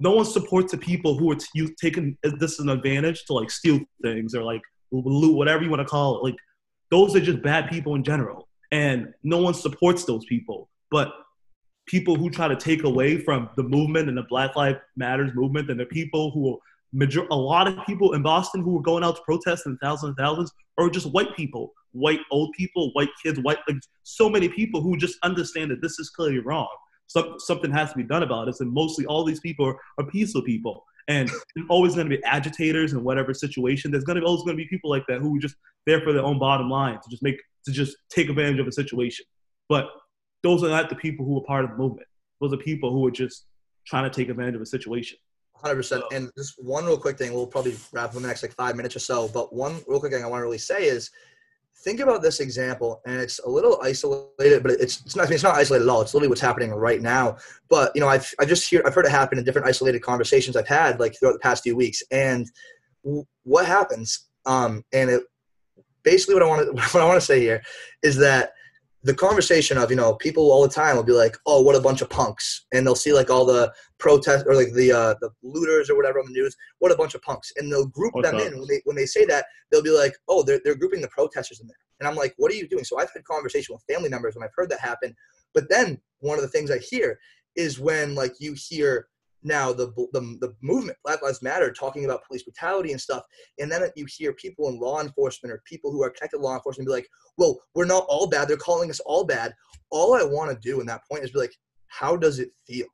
[0.00, 3.34] no one supports the people who are t- taking uh, this as an advantage to
[3.34, 6.24] like steal things or like loot, whatever you want to call it.
[6.24, 6.36] Like
[6.90, 10.68] those are just bad people in general, and no one supports those people.
[10.90, 11.12] But
[11.86, 15.70] people who try to take away from the movement and the Black Lives Matters movement,
[15.70, 16.58] and the people who
[16.92, 20.10] major a lot of people in Boston who were going out to protest in thousands
[20.10, 24.48] and thousands are just white people, white old people, white kids, white like so many
[24.48, 26.68] people who just understand that this is clearly wrong.
[27.06, 30.06] Some, something has to be done about this, And mostly all these people are, are
[30.06, 30.84] peaceful people.
[31.10, 33.90] And there's always going to be agitators in whatever situation.
[33.90, 36.00] There's going to be always going to be people like that who are just there
[36.02, 39.26] for their own bottom line to just make to just take advantage of a situation.
[39.68, 39.86] But
[40.44, 42.06] those are not the people who are part of the movement.
[42.40, 43.46] Those are people who are just
[43.86, 45.18] trying to take advantage of a situation.
[45.64, 46.00] 100%.
[46.12, 48.76] And just one real quick thing, we'll probably wrap up in the next like five
[48.76, 49.28] minutes or so.
[49.28, 51.10] But one real quick thing I want to really say is
[51.78, 55.34] think about this example and it's a little isolated but it's, it's not I mean,
[55.34, 56.02] it's not isolated at all.
[56.02, 57.36] It's literally what's happening right now.
[57.68, 60.56] But you know i've, I've just hear i've heard it happen in different isolated conversations
[60.56, 62.02] i've had like throughout the past few weeks.
[62.10, 62.50] And
[63.04, 65.22] w- what happens um and it
[66.02, 67.62] basically what i want to what i want to say here
[68.02, 68.52] is that
[69.02, 71.80] the conversation of you know people all the time will be like oh what a
[71.80, 72.66] bunch of punks.
[72.72, 76.18] And they'll see like all the protest or like the uh the looters or whatever
[76.18, 77.52] on the news what a bunch of punks.
[77.56, 78.46] And they'll group What's them up?
[78.46, 78.58] in.
[78.58, 81.60] When they when they say that they'll be like oh they're, they're grouping the protesters
[81.60, 81.76] in there.
[82.00, 82.84] And i'm like what are you doing?
[82.84, 85.14] So i've had conversation with family members when i've heard that happen.
[85.54, 87.18] But then one of the things i hear
[87.56, 89.08] is when like you hear
[89.42, 93.22] now the, the, the movement black lives matter talking about police brutality and stuff
[93.58, 96.54] and then you hear people in law enforcement or people who are connected to law
[96.54, 98.48] enforcement be like well we're not all bad.
[98.48, 99.54] They're calling us all bad.
[99.90, 101.54] All i want to do in that point is be like
[101.86, 102.86] how does it feel?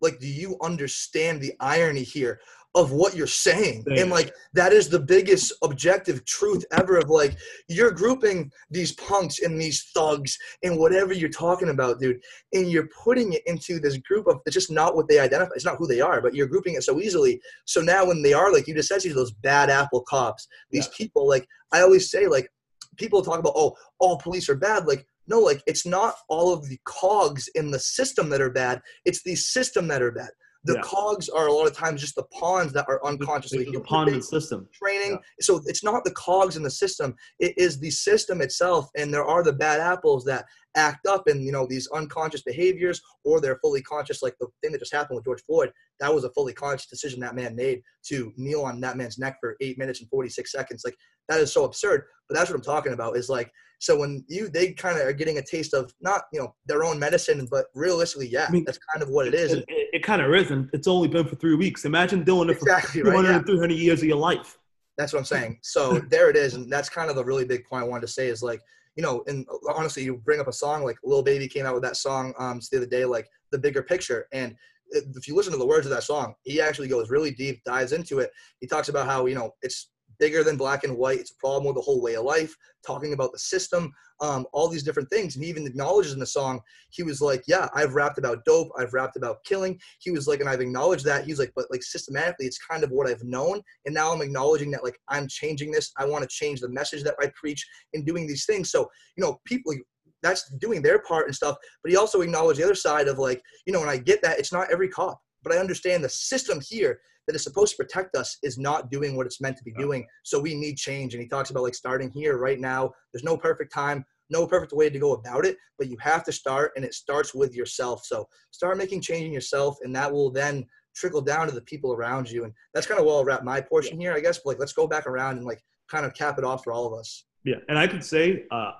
[0.00, 2.40] Like do you understand the irony here
[2.74, 3.84] of what you're saying.
[3.96, 7.36] And like that is the biggest objective truth ever of like
[7.68, 12.20] you're grouping these punks and these thugs and whatever you're talking about dude
[12.52, 15.64] and you're putting it into this group of it's just not what they identify it's
[15.64, 17.40] not who they are but you're grouping it so easily.
[17.66, 20.86] So now when they are like you just said these those bad apple cops these
[20.86, 20.96] yeah.
[20.96, 22.48] people like i always say like
[22.96, 24.86] people talk about oh all police are bad.
[24.86, 28.82] Like no like it's not all of the cogs in the system that are bad.
[29.04, 30.30] It's the system that are bad
[30.64, 30.82] the yeah.
[30.82, 34.08] cogs are a lot of times just the pawns that are unconsciously the, the pawn
[34.08, 35.12] in the system training.
[35.12, 35.18] Yeah.
[35.40, 38.88] So it's not the cogs in the system; it is the system itself.
[38.96, 40.46] And there are the bad apples that
[40.76, 44.72] act up in you know these unconscious behaviors, or they're fully conscious, like the thing
[44.72, 45.72] that just happened with George Floyd.
[46.00, 49.36] That was a fully conscious decision that man made to kneel on that man's neck
[49.40, 50.82] for eight minutes and forty six seconds.
[50.84, 50.96] Like
[51.28, 52.04] that is so absurd.
[52.28, 53.16] But that's what I'm talking about.
[53.16, 53.50] Is like
[53.82, 56.84] so when you they kind of are getting a taste of not you know their
[56.84, 59.52] own medicine, but realistically, yeah, I mean, that's kind of what it is.
[59.52, 60.70] It, it, it kind of isn't.
[60.72, 61.84] It's only been for three weeks.
[61.84, 63.42] Imagine doing it exactly for 200 right, yeah.
[63.42, 64.56] 300 years of your life.
[64.98, 65.58] That's what I'm saying.
[65.62, 68.12] So there it is, and that's kind of the really big point I wanted to
[68.12, 68.60] say is like
[68.96, 71.82] you know, and honestly, you bring up a song like Lil Baby came out with
[71.82, 74.56] that song um the other day, like the bigger picture, and
[74.92, 77.92] if you listen to the words of that song, he actually goes really deep, dives
[77.92, 78.30] into it.
[78.60, 81.20] He talks about how you know it's bigger than black and white.
[81.20, 82.54] It's a problem with the whole way of life,
[82.86, 85.34] talking about the system, um, all these different things.
[85.34, 88.70] And he even acknowledges in the song, he was like, Yeah, I've rapped about dope,
[88.78, 89.78] I've rapped about killing.
[90.00, 91.24] He was like, and I've acknowledged that.
[91.24, 93.60] He's like, but like systematically, it's kind of what I've known.
[93.86, 95.92] And now I'm acknowledging that like I'm changing this.
[95.98, 98.70] I want to change the message that I preach in doing these things.
[98.70, 99.74] So, you know, people
[100.22, 101.56] that's doing their part and stuff.
[101.82, 104.38] But he also acknowledged the other side of like, you know, when I get that,
[104.38, 108.16] it's not every cop, but I understand the system here that is supposed to protect
[108.16, 110.06] us is not doing what it's meant to be doing.
[110.24, 111.14] So we need change.
[111.14, 112.92] And he talks about like starting here right now.
[113.12, 116.32] There's no perfect time, no perfect way to go about it, but you have to
[116.32, 118.04] start and it starts with yourself.
[118.04, 121.92] So start making change in yourself and that will then trickle down to the people
[121.92, 122.44] around you.
[122.44, 124.38] And that's kind of where I'll wrap my portion here, I guess.
[124.38, 126.86] But like, let's go back around and like kind of cap it off for all
[126.86, 127.24] of us.
[127.44, 127.56] Yeah.
[127.68, 128.72] And I could say, uh,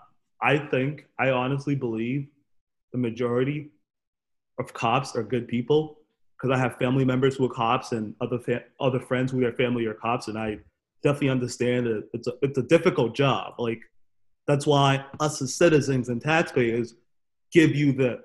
[0.42, 2.26] I think, I honestly believe
[2.90, 3.70] the majority
[4.58, 5.98] of cops are good people
[6.42, 9.52] because I have family members who are cops and other fa- other friends who are
[9.52, 10.58] family are cops, and I
[11.02, 13.54] definitely understand that it's a it's a difficult job.
[13.58, 13.80] Like
[14.46, 16.94] that's why us as citizens and taxpayers
[17.52, 18.20] give you the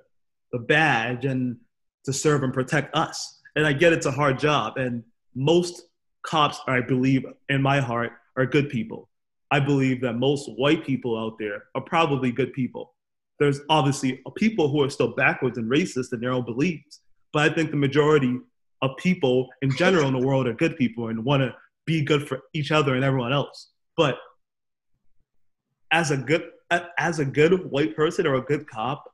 [0.52, 1.58] the badge and
[2.06, 3.40] to serve and protect us.
[3.56, 5.04] And I get it's a hard job, and
[5.36, 5.84] most
[6.24, 9.10] cops, I believe, in my heart, are good people.
[9.52, 12.96] I believe that most white people out there are probably good people.
[13.40, 17.02] There's obviously people who are still backwards and racist in their own beliefs,
[17.34, 18.40] but I think the majority
[18.82, 22.28] of people in general in the world are good people and want to be good
[22.28, 23.70] for each other and everyone else.
[23.96, 24.18] But
[25.92, 26.52] as a good
[26.98, 29.06] as a good white person or a good cop,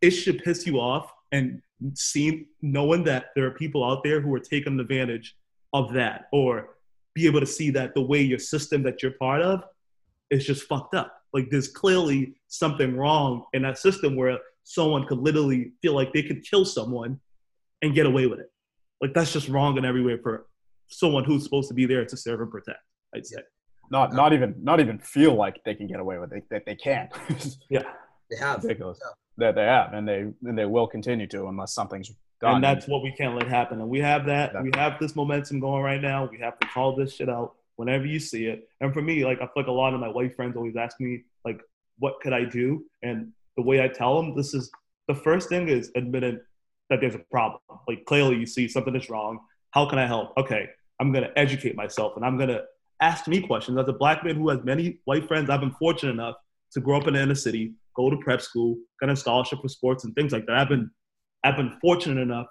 [0.00, 1.62] it should piss you off and
[1.94, 5.36] seeing knowing that there are people out there who are taking advantage
[5.72, 6.70] of that or
[7.14, 9.62] be able to see that the way your system that you're part of
[10.30, 11.22] is just fucked up.
[11.32, 16.22] Like there's clearly something wrong in that system where someone could literally feel like they
[16.22, 17.18] could kill someone
[17.80, 18.52] and get away with it.
[19.00, 20.46] Like that's just wrong in every way for
[20.88, 22.80] someone who's supposed to be there to serve and protect.
[23.14, 23.38] I'd say.
[23.90, 26.44] Not not even not even feel like they can get away with it.
[26.50, 27.10] That they, they can't.
[27.70, 27.84] yeah,
[28.30, 28.62] they have.
[28.62, 29.00] Ridiculous.
[29.02, 29.10] Yeah.
[29.38, 32.10] That they have, and they and they will continue to unless something's
[32.42, 32.56] done.
[32.56, 33.80] And that's what we can't let happen.
[33.80, 34.52] And we have that.
[34.52, 34.70] Definitely.
[34.74, 36.28] We have this momentum going right now.
[36.30, 38.68] We have to call this shit out whenever you see it.
[38.82, 41.00] And for me, like I feel like a lot of my white friends always ask
[41.00, 41.62] me, like,
[41.98, 42.84] what could I do?
[43.02, 44.70] And the way I tell them, this is
[45.08, 46.38] the first thing is admitting
[46.90, 47.60] that there's a problem.
[47.88, 49.40] Like clearly you see something is wrong.
[49.72, 50.32] How can I help?
[50.38, 52.62] Okay, I'm gonna educate myself and I'm gonna
[53.02, 53.76] ask me questions.
[53.76, 56.36] As a black man who has many white friends, I've been fortunate enough
[56.72, 59.68] to grow up in the inner city, go to prep school, get a scholarship for
[59.68, 60.56] sports and things like that.
[60.56, 60.88] I've been
[61.42, 62.46] I've been fortunate enough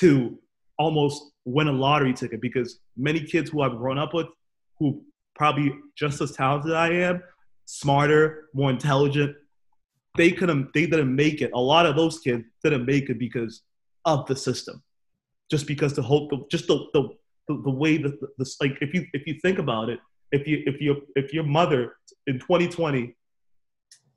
[0.00, 0.38] to
[0.78, 4.26] almost win a lottery ticket because many kids who I've grown up with,
[4.78, 5.02] who
[5.34, 7.22] probably just as talented as I am,
[7.64, 9.34] smarter, more intelligent,
[10.16, 11.50] they couldn't, they didn't make it.
[11.54, 13.62] A lot of those kids didn't make it because
[14.04, 14.82] of the system,
[15.50, 17.08] just because the whole, just the the,
[17.48, 20.46] the, the way that the, the, like if you if you think about it, if
[20.46, 21.96] you if you if your mother
[22.26, 23.14] in 2020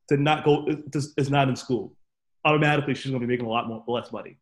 [0.07, 1.95] did not go is not in school
[2.45, 4.37] automatically she's going to be making a lot more less money,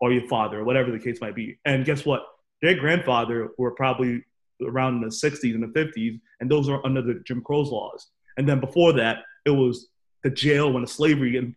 [0.00, 1.58] or your father, or whatever the case might be.
[1.64, 2.26] And guess what?
[2.62, 4.24] Their grandfather were probably
[4.66, 8.08] around in the 60s and the 50s, and those are under the Jim Crow's laws.
[8.38, 9.88] And then before that, it was
[10.26, 11.54] the jail when the slavery and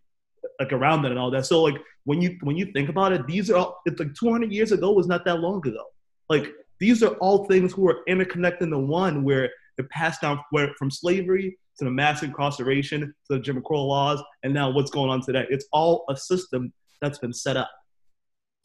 [0.60, 1.44] like around that and all that.
[1.44, 4.52] So like when you when you think about it, these are all, it's like 200
[4.52, 5.84] years ago was not that long ago.
[6.28, 10.38] Like these are all things who are interconnected into one where it passed down
[10.78, 15.10] from slavery to the mass incarceration, to the Jim Crow laws, and now what's going
[15.10, 15.46] on today.
[15.50, 17.70] It's all a system that's been set up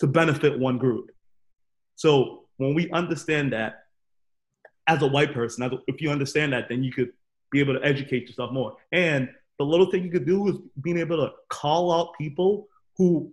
[0.01, 1.09] to benefit one group.
[1.95, 3.79] So when we understand that,
[4.87, 7.09] as a white person, if you understand that, then you could
[7.51, 8.75] be able to educate yourself more.
[8.91, 13.31] And the little thing you could do is being able to call out people who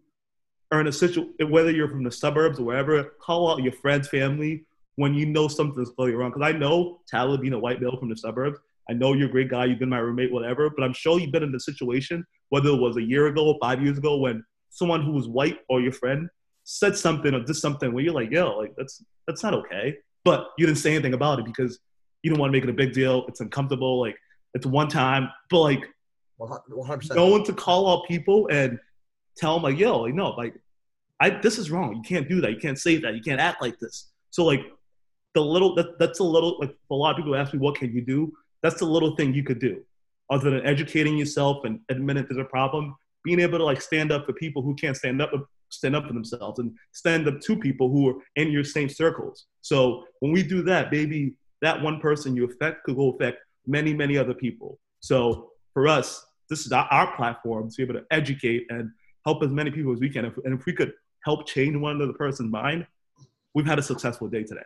[0.71, 4.09] are in a situation, whether you're from the suburbs or wherever, call out your friends,
[4.09, 4.65] family,
[4.97, 6.31] when you know something's clearly wrong.
[6.31, 8.59] Because I know Tyler being a white male from the suburbs,
[8.89, 11.33] I know you're a great guy, you've been my roommate, whatever, but I'm sure you've
[11.33, 14.45] been in the situation, whether it was a year ago or five years ago, when
[14.71, 16.29] someone who was white or your friend
[16.65, 19.97] said something or did something where you're like, yo, like that's that's not okay.
[20.25, 21.79] But you didn't say anything about it because
[22.23, 23.27] you don't want to make it a big deal.
[23.29, 24.01] It's uncomfortable.
[24.01, 24.17] Like
[24.55, 25.85] it's one time, but like
[26.49, 27.15] 100%.
[27.15, 28.79] knowing to call out people and
[29.37, 30.55] tell them like, yo, like no, like
[31.21, 31.95] I this is wrong.
[31.97, 32.51] You can't do that.
[32.51, 33.15] You can't say that.
[33.15, 34.11] You can't act like this.
[34.31, 34.61] So like
[35.35, 37.93] the little that, that's a little like a lot of people ask me, what can
[37.93, 38.33] you do?
[38.63, 39.83] That's the little thing you could do.
[40.31, 44.27] Other than educating yourself and admitting there's a problem, being able to like stand up
[44.27, 45.31] for people who can't stand up
[45.69, 49.47] stand up for themselves and stand up to people who are in your same circles.
[49.63, 53.95] So when we do that, maybe that one person you affect could go affect many,
[53.95, 54.79] many other people.
[55.01, 58.91] So for us, this is our, our platform to be able to educate and
[59.25, 60.27] help as many people as we can.
[60.27, 60.93] If, and if we could
[61.25, 62.87] help change one other person's mind,
[63.55, 64.61] we've had a successful day today.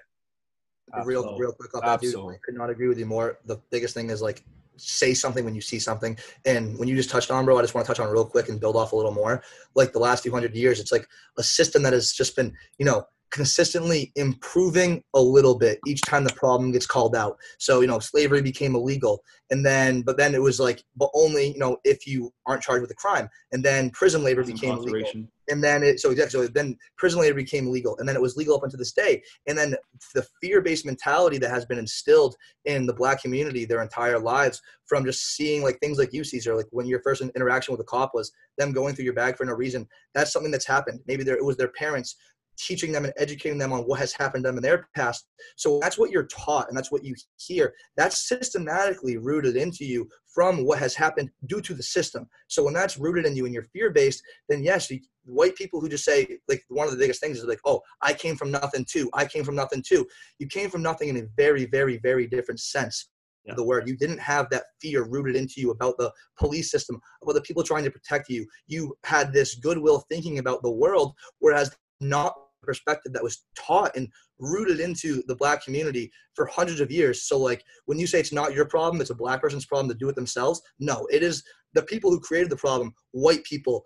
[0.92, 1.14] Absolutely.
[1.14, 2.14] real real quick off that dude.
[2.16, 3.38] I could not agree with you more.
[3.44, 4.42] The biggest thing is like
[4.76, 6.18] say something when you see something.
[6.44, 8.48] And when you just touched on, bro, I just want to touch on real quick
[8.48, 9.42] and build off a little more.
[9.74, 11.08] Like the last few hundred years, it's like
[11.38, 16.24] a system that has just been, you know, consistently improving a little bit each time
[16.24, 17.36] the problem gets called out.
[17.58, 19.22] So, you know, slavery became illegal.
[19.50, 22.82] And then, but then it was like, but only, you know, if you aren't charged
[22.82, 23.28] with a crime.
[23.52, 25.28] And then prison labor became legal.
[25.48, 27.96] And then it, so exactly, so then prison labor became legal.
[27.98, 29.22] And then it was legal up until this day.
[29.46, 29.76] And then
[30.14, 34.60] the fear based mentality that has been instilled in the black community their entire lives
[34.86, 37.84] from just seeing like things like you, Caesar, like when your first interaction with a
[37.84, 39.86] cop was them going through your bag for no reason.
[40.14, 41.00] That's something that's happened.
[41.06, 42.16] Maybe there, it was their parents
[42.58, 45.26] teaching them and educating them on what has happened to them in their past.
[45.56, 47.74] So that's what you're taught and that's what you hear.
[47.96, 52.28] That's systematically rooted into you from what has happened due to the system.
[52.48, 55.80] So when that's rooted in you and you're fear based, then yes, you, white people
[55.80, 58.50] who just say like one of the biggest things is like, oh, I came from
[58.50, 59.10] nothing too.
[59.14, 60.06] I came from nothing too.
[60.38, 63.08] You came from nothing in a very, very, very different sense.
[63.54, 67.34] The word you didn't have that fear rooted into you about the police system, about
[67.34, 68.44] the people trying to protect you.
[68.66, 72.34] You had this goodwill thinking about the world, whereas not
[72.66, 74.08] perspective that was taught and
[74.38, 77.22] rooted into the black community for hundreds of years.
[77.22, 79.98] So like when you say it's not your problem, it's a black person's problem to
[79.98, 80.60] do it themselves.
[80.78, 81.42] No, it is
[81.74, 83.84] the people who created the problem, white people,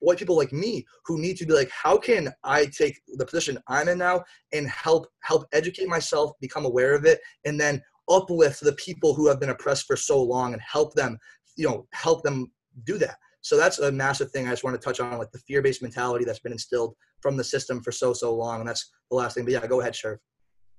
[0.00, 3.58] white people like me who need to be like, how can I take the position
[3.68, 8.60] I'm in now and help help educate myself, become aware of it, and then uplift
[8.60, 11.18] the people who have been oppressed for so long and help them,
[11.56, 12.50] you know, help them
[12.84, 13.16] do that.
[13.40, 16.24] So that's a massive thing I just want to touch on, like the fear-based mentality
[16.24, 19.44] that's been instilled from the system for so so long, and that's the last thing.
[19.44, 20.18] But yeah, go ahead, Sherv.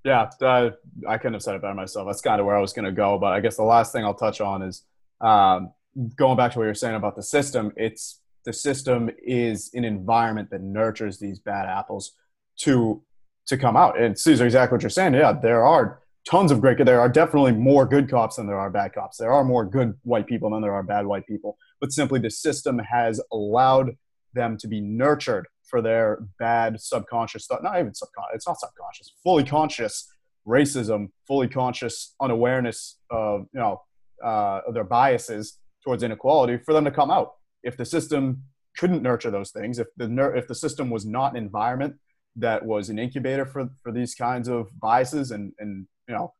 [0.03, 0.71] Yeah, uh,
[1.07, 2.07] I couldn't have said it better myself.
[2.07, 3.17] That's kind of where I was going to go.
[3.17, 4.83] But I guess the last thing I'll touch on is
[5.19, 5.73] um,
[6.15, 7.73] going back to what you're saying about the system.
[7.75, 12.13] It's the system is an environment that nurtures these bad apples
[12.61, 13.01] to
[13.47, 13.99] to come out.
[13.99, 15.15] And Caesar, exactly what you're saying.
[15.15, 16.83] Yeah, there are tons of great.
[16.83, 19.17] There are definitely more good cops than there are bad cops.
[19.17, 21.57] There are more good white people than there are bad white people.
[21.79, 23.95] But simply, the system has allowed
[24.33, 27.63] them to be nurtured for their bad subconscious thought.
[27.63, 28.35] Not even subconscious.
[28.35, 29.13] It's not subconscious.
[29.23, 30.11] Fully conscious
[30.47, 33.81] racism, fully conscious unawareness of you know
[34.23, 37.33] uh, of their biases towards inequality for them to come out.
[37.63, 38.43] If the system
[38.77, 41.95] couldn't nurture those things, if the ner- if the system was not an environment
[42.35, 46.33] that was an incubator for for these kinds of biases and and you know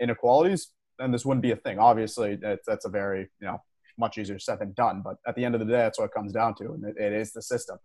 [0.00, 0.68] inequalities,
[0.98, 1.78] then this wouldn't be a thing.
[1.78, 3.62] Obviously, that's that's a very you know
[3.98, 5.02] much easier said than done.
[5.04, 6.96] But at the end of the day, that's what it comes down to, and it,
[6.96, 7.78] it is the system.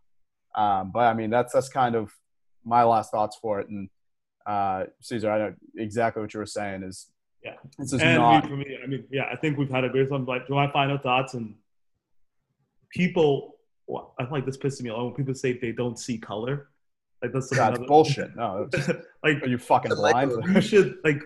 [0.55, 2.11] Um, but I mean, that's that's kind of
[2.65, 3.69] my last thoughts for it.
[3.69, 3.89] And
[4.45, 6.83] uh, Caesar, I know exactly what you were saying.
[6.83, 7.09] Is
[7.43, 8.77] yeah, this is and not for me.
[8.83, 10.25] I mean, yeah, I think we've had a great time.
[10.25, 11.55] Like, do my final thoughts and
[12.89, 13.55] people.
[13.85, 16.69] Well, I like this pisses me off when people say they don't see color.
[17.21, 18.35] Like that's, another, bullshit.
[18.35, 18.69] No,
[19.23, 20.31] like are you fucking blind?
[20.53, 21.23] You should like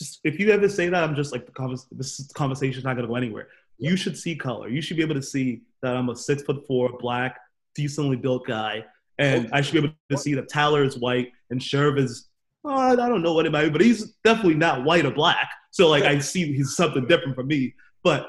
[0.00, 3.06] just if you ever say that, I'm just like the convers- this conversation's not gonna
[3.06, 3.48] go anywhere.
[3.80, 4.68] You should see color.
[4.68, 7.38] You should be able to see that I'm a six foot four, black,
[7.74, 8.84] decently built guy,
[9.18, 12.28] and I should be able to see that Tyler is white and Sherv is.
[12.62, 15.48] Oh, I don't know what it might be, but he's definitely not white or black.
[15.70, 17.74] So like I see he's something different from me.
[18.04, 18.28] But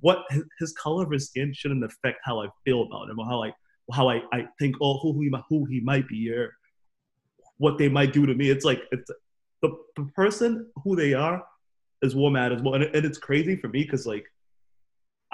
[0.00, 0.24] what
[0.58, 3.52] his, color of his skin shouldn't affect how I feel about him or how I
[3.92, 6.52] how I, I think oh who he who he might be or
[7.58, 8.50] what they might do to me.
[8.50, 9.08] It's like it's
[9.62, 11.42] the, the person who they are
[12.02, 12.74] is what matters more.
[12.74, 14.26] And, and it's crazy for me because like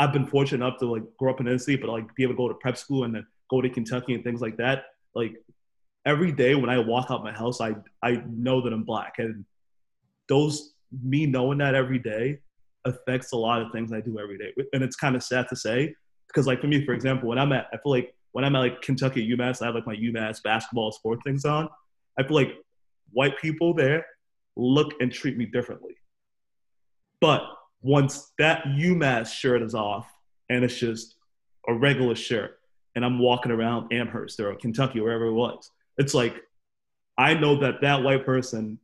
[0.01, 2.39] I've been fortunate enough to like grow up in city, but like be able to
[2.39, 4.85] go to prep school and then go to Kentucky and things like that.
[5.15, 5.35] Like
[6.07, 9.45] every day when I walk out my house, I I know that I'm black, and
[10.27, 10.73] those
[11.05, 12.39] me knowing that every day
[12.87, 14.55] affects a lot of things I do every day.
[14.73, 15.95] And it's kind of sad to say
[16.29, 18.61] because like for me, for example, when I'm at, I feel like when I'm at
[18.61, 21.69] like Kentucky UMass, I have like my UMass basketball sport things on.
[22.19, 22.55] I feel like
[23.13, 24.07] white people there
[24.57, 25.97] look and treat me differently.
[27.21, 27.43] But
[27.83, 30.07] once that UMass shirt is off
[30.49, 31.17] and it's just
[31.69, 32.59] a regular shirt,
[32.95, 36.35] and I'm walking around Amherst or Kentucky, wherever it was, it's like
[37.19, 38.79] I know that that white person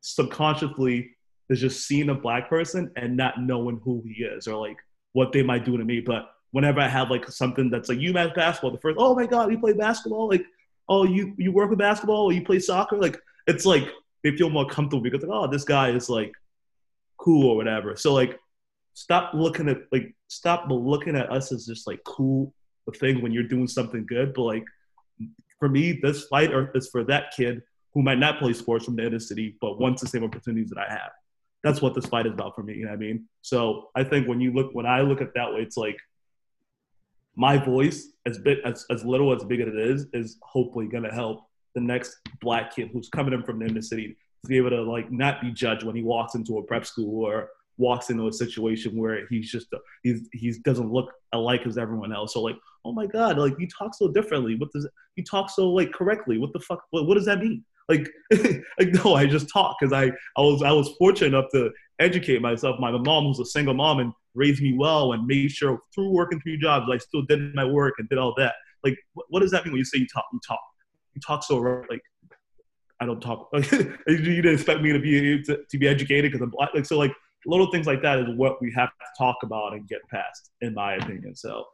[0.00, 1.10] subconsciously
[1.48, 4.76] is just seeing a black person and not knowing who he is or like
[5.12, 6.00] what they might do to me.
[6.00, 9.50] But whenever I have like something that's like UMass basketball, the first, oh my God,
[9.50, 10.28] you play basketball?
[10.28, 10.44] Like,
[10.88, 12.96] oh, you, you work with basketball or you play soccer?
[12.96, 13.88] Like, it's like
[14.22, 16.32] they feel more comfortable because, like, oh, this guy is like
[17.22, 17.96] cool or whatever.
[17.96, 18.38] So like,
[18.94, 22.52] stop looking at like stop looking at us as just like cool
[22.96, 24.34] thing when you're doing something good.
[24.34, 24.64] But like
[25.58, 27.62] for me, this fight is for that kid
[27.94, 30.78] who might not play sports from the inner city, but wants the same opportunities that
[30.78, 31.10] I have.
[31.62, 32.74] That's what this fight is about for me.
[32.74, 33.26] You know what I mean?
[33.42, 35.96] So I think when you look, when I look at that way, it's like
[37.36, 41.04] my voice, as big as as little as big as it is, is hopefully going
[41.04, 44.56] to help the next black kid who's coming in from the inner city to be
[44.56, 48.10] able to like not be judged when he walks into a prep school or walks
[48.10, 49.68] into a situation where he's just
[50.02, 52.34] he's he doesn't look alike as everyone else.
[52.34, 54.56] So like, oh my god, like you talk so differently.
[54.56, 56.38] What does you talk so like correctly?
[56.38, 56.82] What the fuck?
[56.90, 57.64] What, what does that mean?
[57.88, 58.08] Like,
[58.78, 62.42] like no, I just talk because I I was I was fortunate enough to educate
[62.42, 62.80] myself.
[62.80, 66.40] My mom was a single mom and raised me well and made sure through working
[66.40, 68.54] three jobs I still did my work and did all that.
[68.82, 70.24] Like, what, what does that mean when you say you talk?
[70.32, 70.60] You talk.
[71.14, 71.58] You talk so
[71.90, 72.00] like
[73.02, 73.48] I don't talk.
[73.52, 73.70] Like,
[74.06, 76.70] you didn't expect me to be to, to be educated because I'm black.
[76.74, 77.12] Like so, like
[77.46, 80.74] little things like that is what we have to talk about and get past, in
[80.74, 81.34] my opinion.
[81.34, 81.66] So.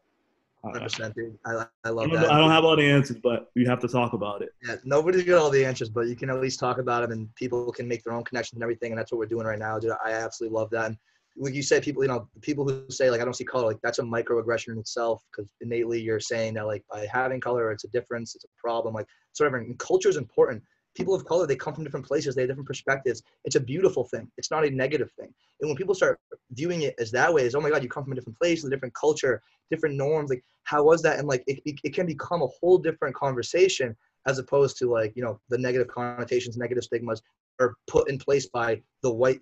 [0.64, 1.38] 100%, dude.
[1.46, 2.32] I, I love I that.
[2.32, 4.48] I don't have all the answers, but we have to talk about it.
[4.66, 7.32] Yeah, nobody's got all the answers, but you can at least talk about them, and
[7.36, 8.90] people can make their own connections and everything.
[8.90, 9.92] And that's what we're doing right now, dude.
[10.04, 10.86] I absolutely love that.
[10.86, 10.96] And
[11.36, 13.80] like you said, people, you know, people who say like I don't see color, like
[13.84, 17.84] that's a microaggression in itself because innately you're saying that like by having color, it's
[17.84, 19.60] a difference, it's a problem, like sort of.
[19.60, 20.60] And culture is important
[20.98, 23.22] people of color they come from different places they have different perspectives.
[23.44, 24.30] It's a beautiful thing.
[24.36, 25.32] It's not a negative thing.
[25.60, 26.20] And when people start
[26.50, 28.64] viewing it as that way as oh my god you come from a different place
[28.64, 29.40] a different culture
[29.70, 31.18] different norms like how was that?
[31.18, 33.96] And like it, it can become a whole different conversation
[34.26, 37.22] as opposed to like you know the negative connotations negative stigmas
[37.60, 39.40] are put in place by the white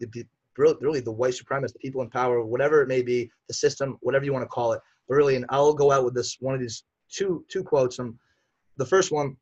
[0.56, 4.24] really the white supremacists the people in power whatever it may be the system whatever
[4.24, 4.80] you want to call it.
[5.08, 8.18] But really and i'll go out with this one of these two two quotes from
[8.76, 9.36] the first one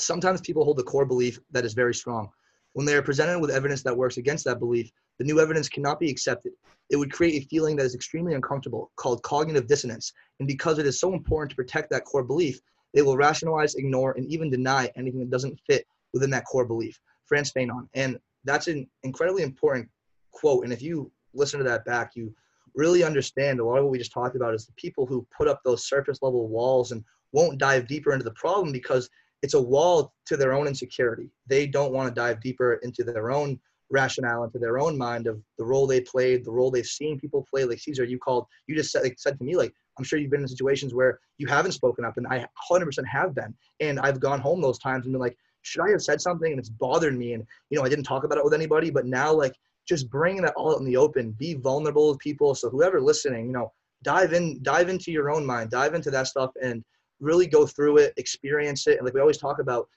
[0.00, 2.30] Sometimes people hold a core belief that is very strong.
[2.72, 6.00] When they are presented with evidence that works against that belief, the new evidence cannot
[6.00, 6.52] be accepted.
[6.90, 10.12] It would create a feeling that is extremely uncomfortable, called cognitive dissonance.
[10.38, 12.60] And because it is so important to protect that core belief,
[12.94, 16.98] they will rationalize, ignore, and even deny anything that doesn't fit within that core belief.
[17.26, 17.88] Frantz Fanon.
[17.94, 19.88] And that's an incredibly important
[20.32, 20.64] quote.
[20.64, 22.34] And if you listen to that back, you
[22.74, 25.48] really understand a lot of what we just talked about is the people who put
[25.48, 29.08] up those surface level walls and won't dive deeper into the problem because
[29.42, 31.30] it's a wall to their own insecurity.
[31.46, 33.58] They don't want to dive deeper into their own
[33.90, 37.46] rationale, into their own mind of the role they played, the role they've seen people
[37.50, 37.64] play.
[37.64, 40.30] Like Caesar, you called, you just said, like, said to me, like, I'm sure you've
[40.30, 43.54] been in situations where you haven't spoken up, and I 100% have been.
[43.80, 46.50] And I've gone home those times and been like, should I have said something?
[46.50, 47.34] And it's bothered me.
[47.34, 49.54] And, you know, I didn't talk about it with anybody, but now, like,
[49.86, 52.54] just bringing that all out in the open, be vulnerable with people.
[52.54, 53.72] So whoever listening, you know,
[54.02, 56.84] dive in, dive into your own mind, dive into that stuff and
[57.20, 59.88] really go through it, experience it, and like we always talk about,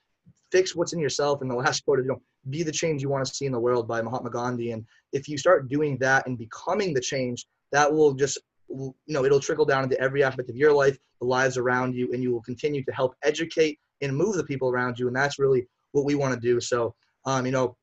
[0.51, 1.41] fix what's in yourself.
[1.41, 3.51] And the last quote is, you know, be the change you want to see in
[3.51, 4.71] the world by Mahatma Gandhi.
[4.71, 8.37] And if you start doing that and becoming the change, that will just,
[8.69, 12.11] you know, it'll trickle down into every aspect of your life, the lives around you,
[12.13, 15.07] and you will continue to help educate and move the people around you.
[15.07, 16.59] And that's really what we want to do.
[16.59, 16.93] So,
[17.25, 17.77] um, you know,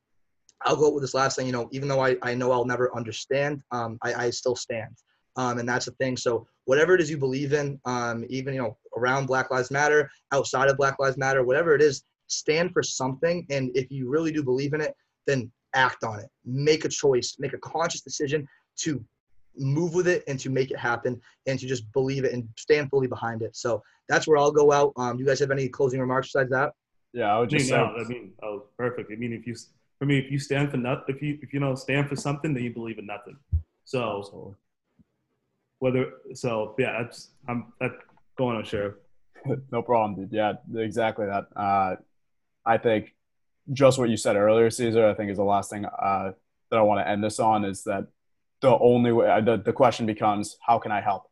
[0.63, 1.47] I'll go with this last thing.
[1.47, 4.95] You know, even though I, I know I'll never understand, um, I, I still stand.
[5.35, 6.17] Um, and that's the thing.
[6.17, 10.09] So whatever it is you believe in, um, even you know around Black Lives Matter,
[10.31, 13.45] outside of Black Lives Matter, whatever it is, stand for something.
[13.49, 14.95] And if you really do believe in it,
[15.27, 16.29] then act on it.
[16.45, 17.37] Make a choice.
[17.39, 18.47] Make a conscious decision
[18.79, 19.03] to
[19.57, 22.89] move with it and to make it happen and to just believe it and stand
[22.89, 23.55] fully behind it.
[23.55, 24.93] So that's where I'll go out.
[24.97, 26.73] Um, do you guys have any closing remarks besides that?
[27.13, 27.97] Yeah, I would just I mean, say.
[27.97, 29.11] No, I mean, oh, perfect.
[29.11, 29.55] I mean, if you,
[29.99, 32.53] for me, if you stand for nothing, if you, if you know, stand for something,
[32.53, 33.37] then you believe in nothing.
[33.83, 34.55] So,
[35.81, 37.91] whether so yeah that's i'm that
[38.37, 38.95] going on Sherv
[39.71, 40.31] no problem dude.
[40.31, 41.45] Yeah exactly that.
[41.55, 41.95] Uh,
[42.65, 43.13] i think
[43.73, 46.31] just what you said earlier caesar i think is the last thing uh,
[46.69, 48.07] that i want to end this on is that
[48.61, 51.23] the only way uh, the, the question becomes how can i help?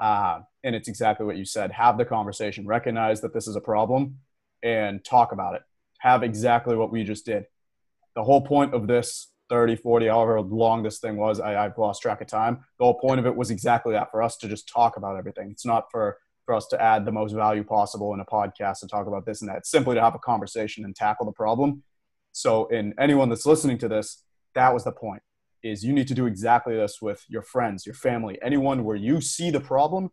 [0.00, 1.70] Uh, and it's exactly what you said.
[1.72, 4.18] Have the conversation recognize that this is a problem
[4.62, 5.62] and talk about it.
[5.98, 7.44] Have exactly what we just did.
[8.16, 11.40] The whole point of this 30, 40, however long this thing was.
[11.40, 12.64] I, I've lost track of time.
[12.78, 15.50] The whole point of it was exactly that for us to just talk about everything.
[15.50, 18.90] It's not for, for us to add the most value possible in a podcast and
[18.90, 19.58] talk about this and that.
[19.58, 21.82] It's simply to have a conversation and tackle the problem.
[22.32, 24.22] So, in anyone that's listening to this,
[24.54, 25.22] that was the point
[25.62, 29.20] is you need to do exactly this with your friends, your family, anyone where you
[29.20, 30.10] see the problem,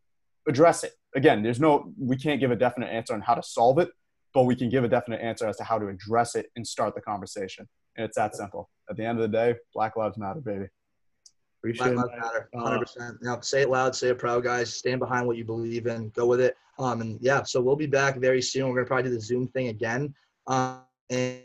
[0.47, 0.93] address it.
[1.15, 3.89] Again, there's no, we can't give a definite answer on how to solve it,
[4.33, 6.95] but we can give a definite answer as to how to address it and start
[6.95, 7.67] the conversation.
[7.97, 8.69] And it's that simple.
[8.89, 10.67] At the end of the day, Black Lives Matter, baby.
[11.59, 12.75] Appreciate Black Lives Matter, 100.
[12.75, 14.73] Uh, percent You know, say it loud, say it proud, guys.
[14.73, 16.09] Stand behind what you believe in.
[16.09, 16.55] Go with it.
[16.79, 18.69] Um, and yeah, so we'll be back very soon.
[18.69, 20.13] We're gonna probably do the Zoom thing again.
[20.45, 21.41] Um, and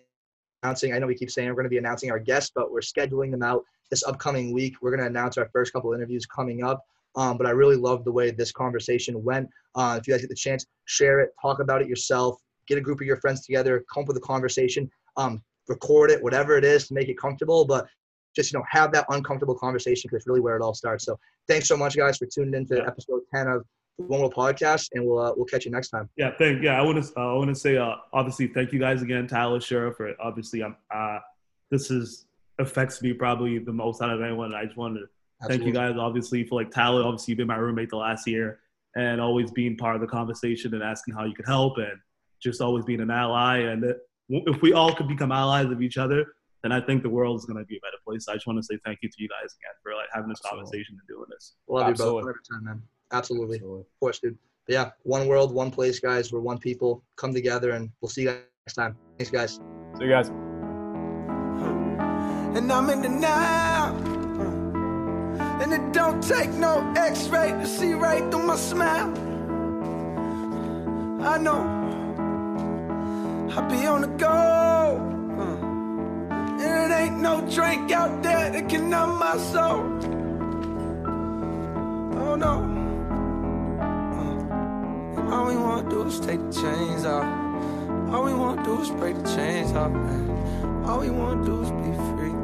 [0.62, 0.92] announcing.
[0.92, 3.42] I know we keep saying we're gonna be announcing our guests, but we're scheduling them
[3.42, 4.76] out this upcoming week.
[4.80, 6.84] We're gonna announce our first couple interviews coming up.
[7.14, 9.48] Um, but I really love the way this conversation went.
[9.74, 12.80] Uh, if you guys get the chance, share it, talk about it yourself, get a
[12.80, 14.90] group of your friends together, come up with a conversation.
[15.16, 17.86] Um, record it, whatever it is to make it comfortable, but
[18.34, 21.04] just, you know, have that uncomfortable conversation because it's really where it all starts.
[21.04, 22.86] So thanks so much, guys, for tuning into yeah.
[22.86, 23.64] episode 10 of
[23.96, 26.08] One World Podcast, and we'll uh, we'll catch you next time.
[26.16, 26.80] Yeah, thank yeah.
[26.80, 29.60] I want to uh, I want to say uh, obviously thank you guys again, Tyler
[29.60, 31.18] Sherv, for obviously I'm uh,
[31.70, 32.26] this is
[32.58, 34.54] affects me probably the most out of anyone.
[34.54, 35.06] I just wanted to
[35.42, 35.64] Absolutely.
[35.64, 37.02] thank you guys obviously for like Tyler.
[37.02, 38.60] Obviously, you've been my roommate the last year
[38.94, 41.98] and always being part of the conversation and asking how you could help and
[42.42, 43.58] just always being an ally.
[43.58, 43.84] And
[44.46, 46.24] if we all could become allies of each other,
[46.62, 48.28] then I think the world is going to be a better place.
[48.28, 50.38] I just want to say thank you to you guys again for like having this
[50.44, 50.64] Absolutely.
[50.64, 51.54] conversation and doing this.
[51.68, 52.20] Love Absolutely.
[52.20, 52.36] you both.
[52.50, 52.82] Time, man.
[53.12, 53.56] Absolutely.
[53.56, 53.80] Absolutely.
[53.80, 54.38] Of course, dude.
[54.66, 56.32] But yeah, one world, one place, guys.
[56.32, 57.02] We're one people.
[57.16, 58.96] Come together, and we'll see you guys next time.
[59.18, 59.54] Thanks, guys.
[59.98, 60.28] See you guys.
[62.56, 63.96] And I'm in the now.
[65.60, 69.12] And it don't take no x-ray to see right through my smile.
[71.22, 71.81] I know
[73.54, 74.98] I'll be on the go.
[76.58, 79.82] And it ain't no drink out there that can numb my soul.
[82.22, 82.54] Oh no.
[84.16, 87.26] Uh, all we wanna do is take the chains off.
[88.14, 90.84] All we wanna do is break the chains off, man.
[90.86, 92.36] All we wanna do is be free.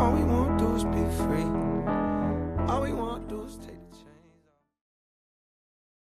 [0.00, 1.48] All we wanna do is be free.
[2.70, 3.29] All we want.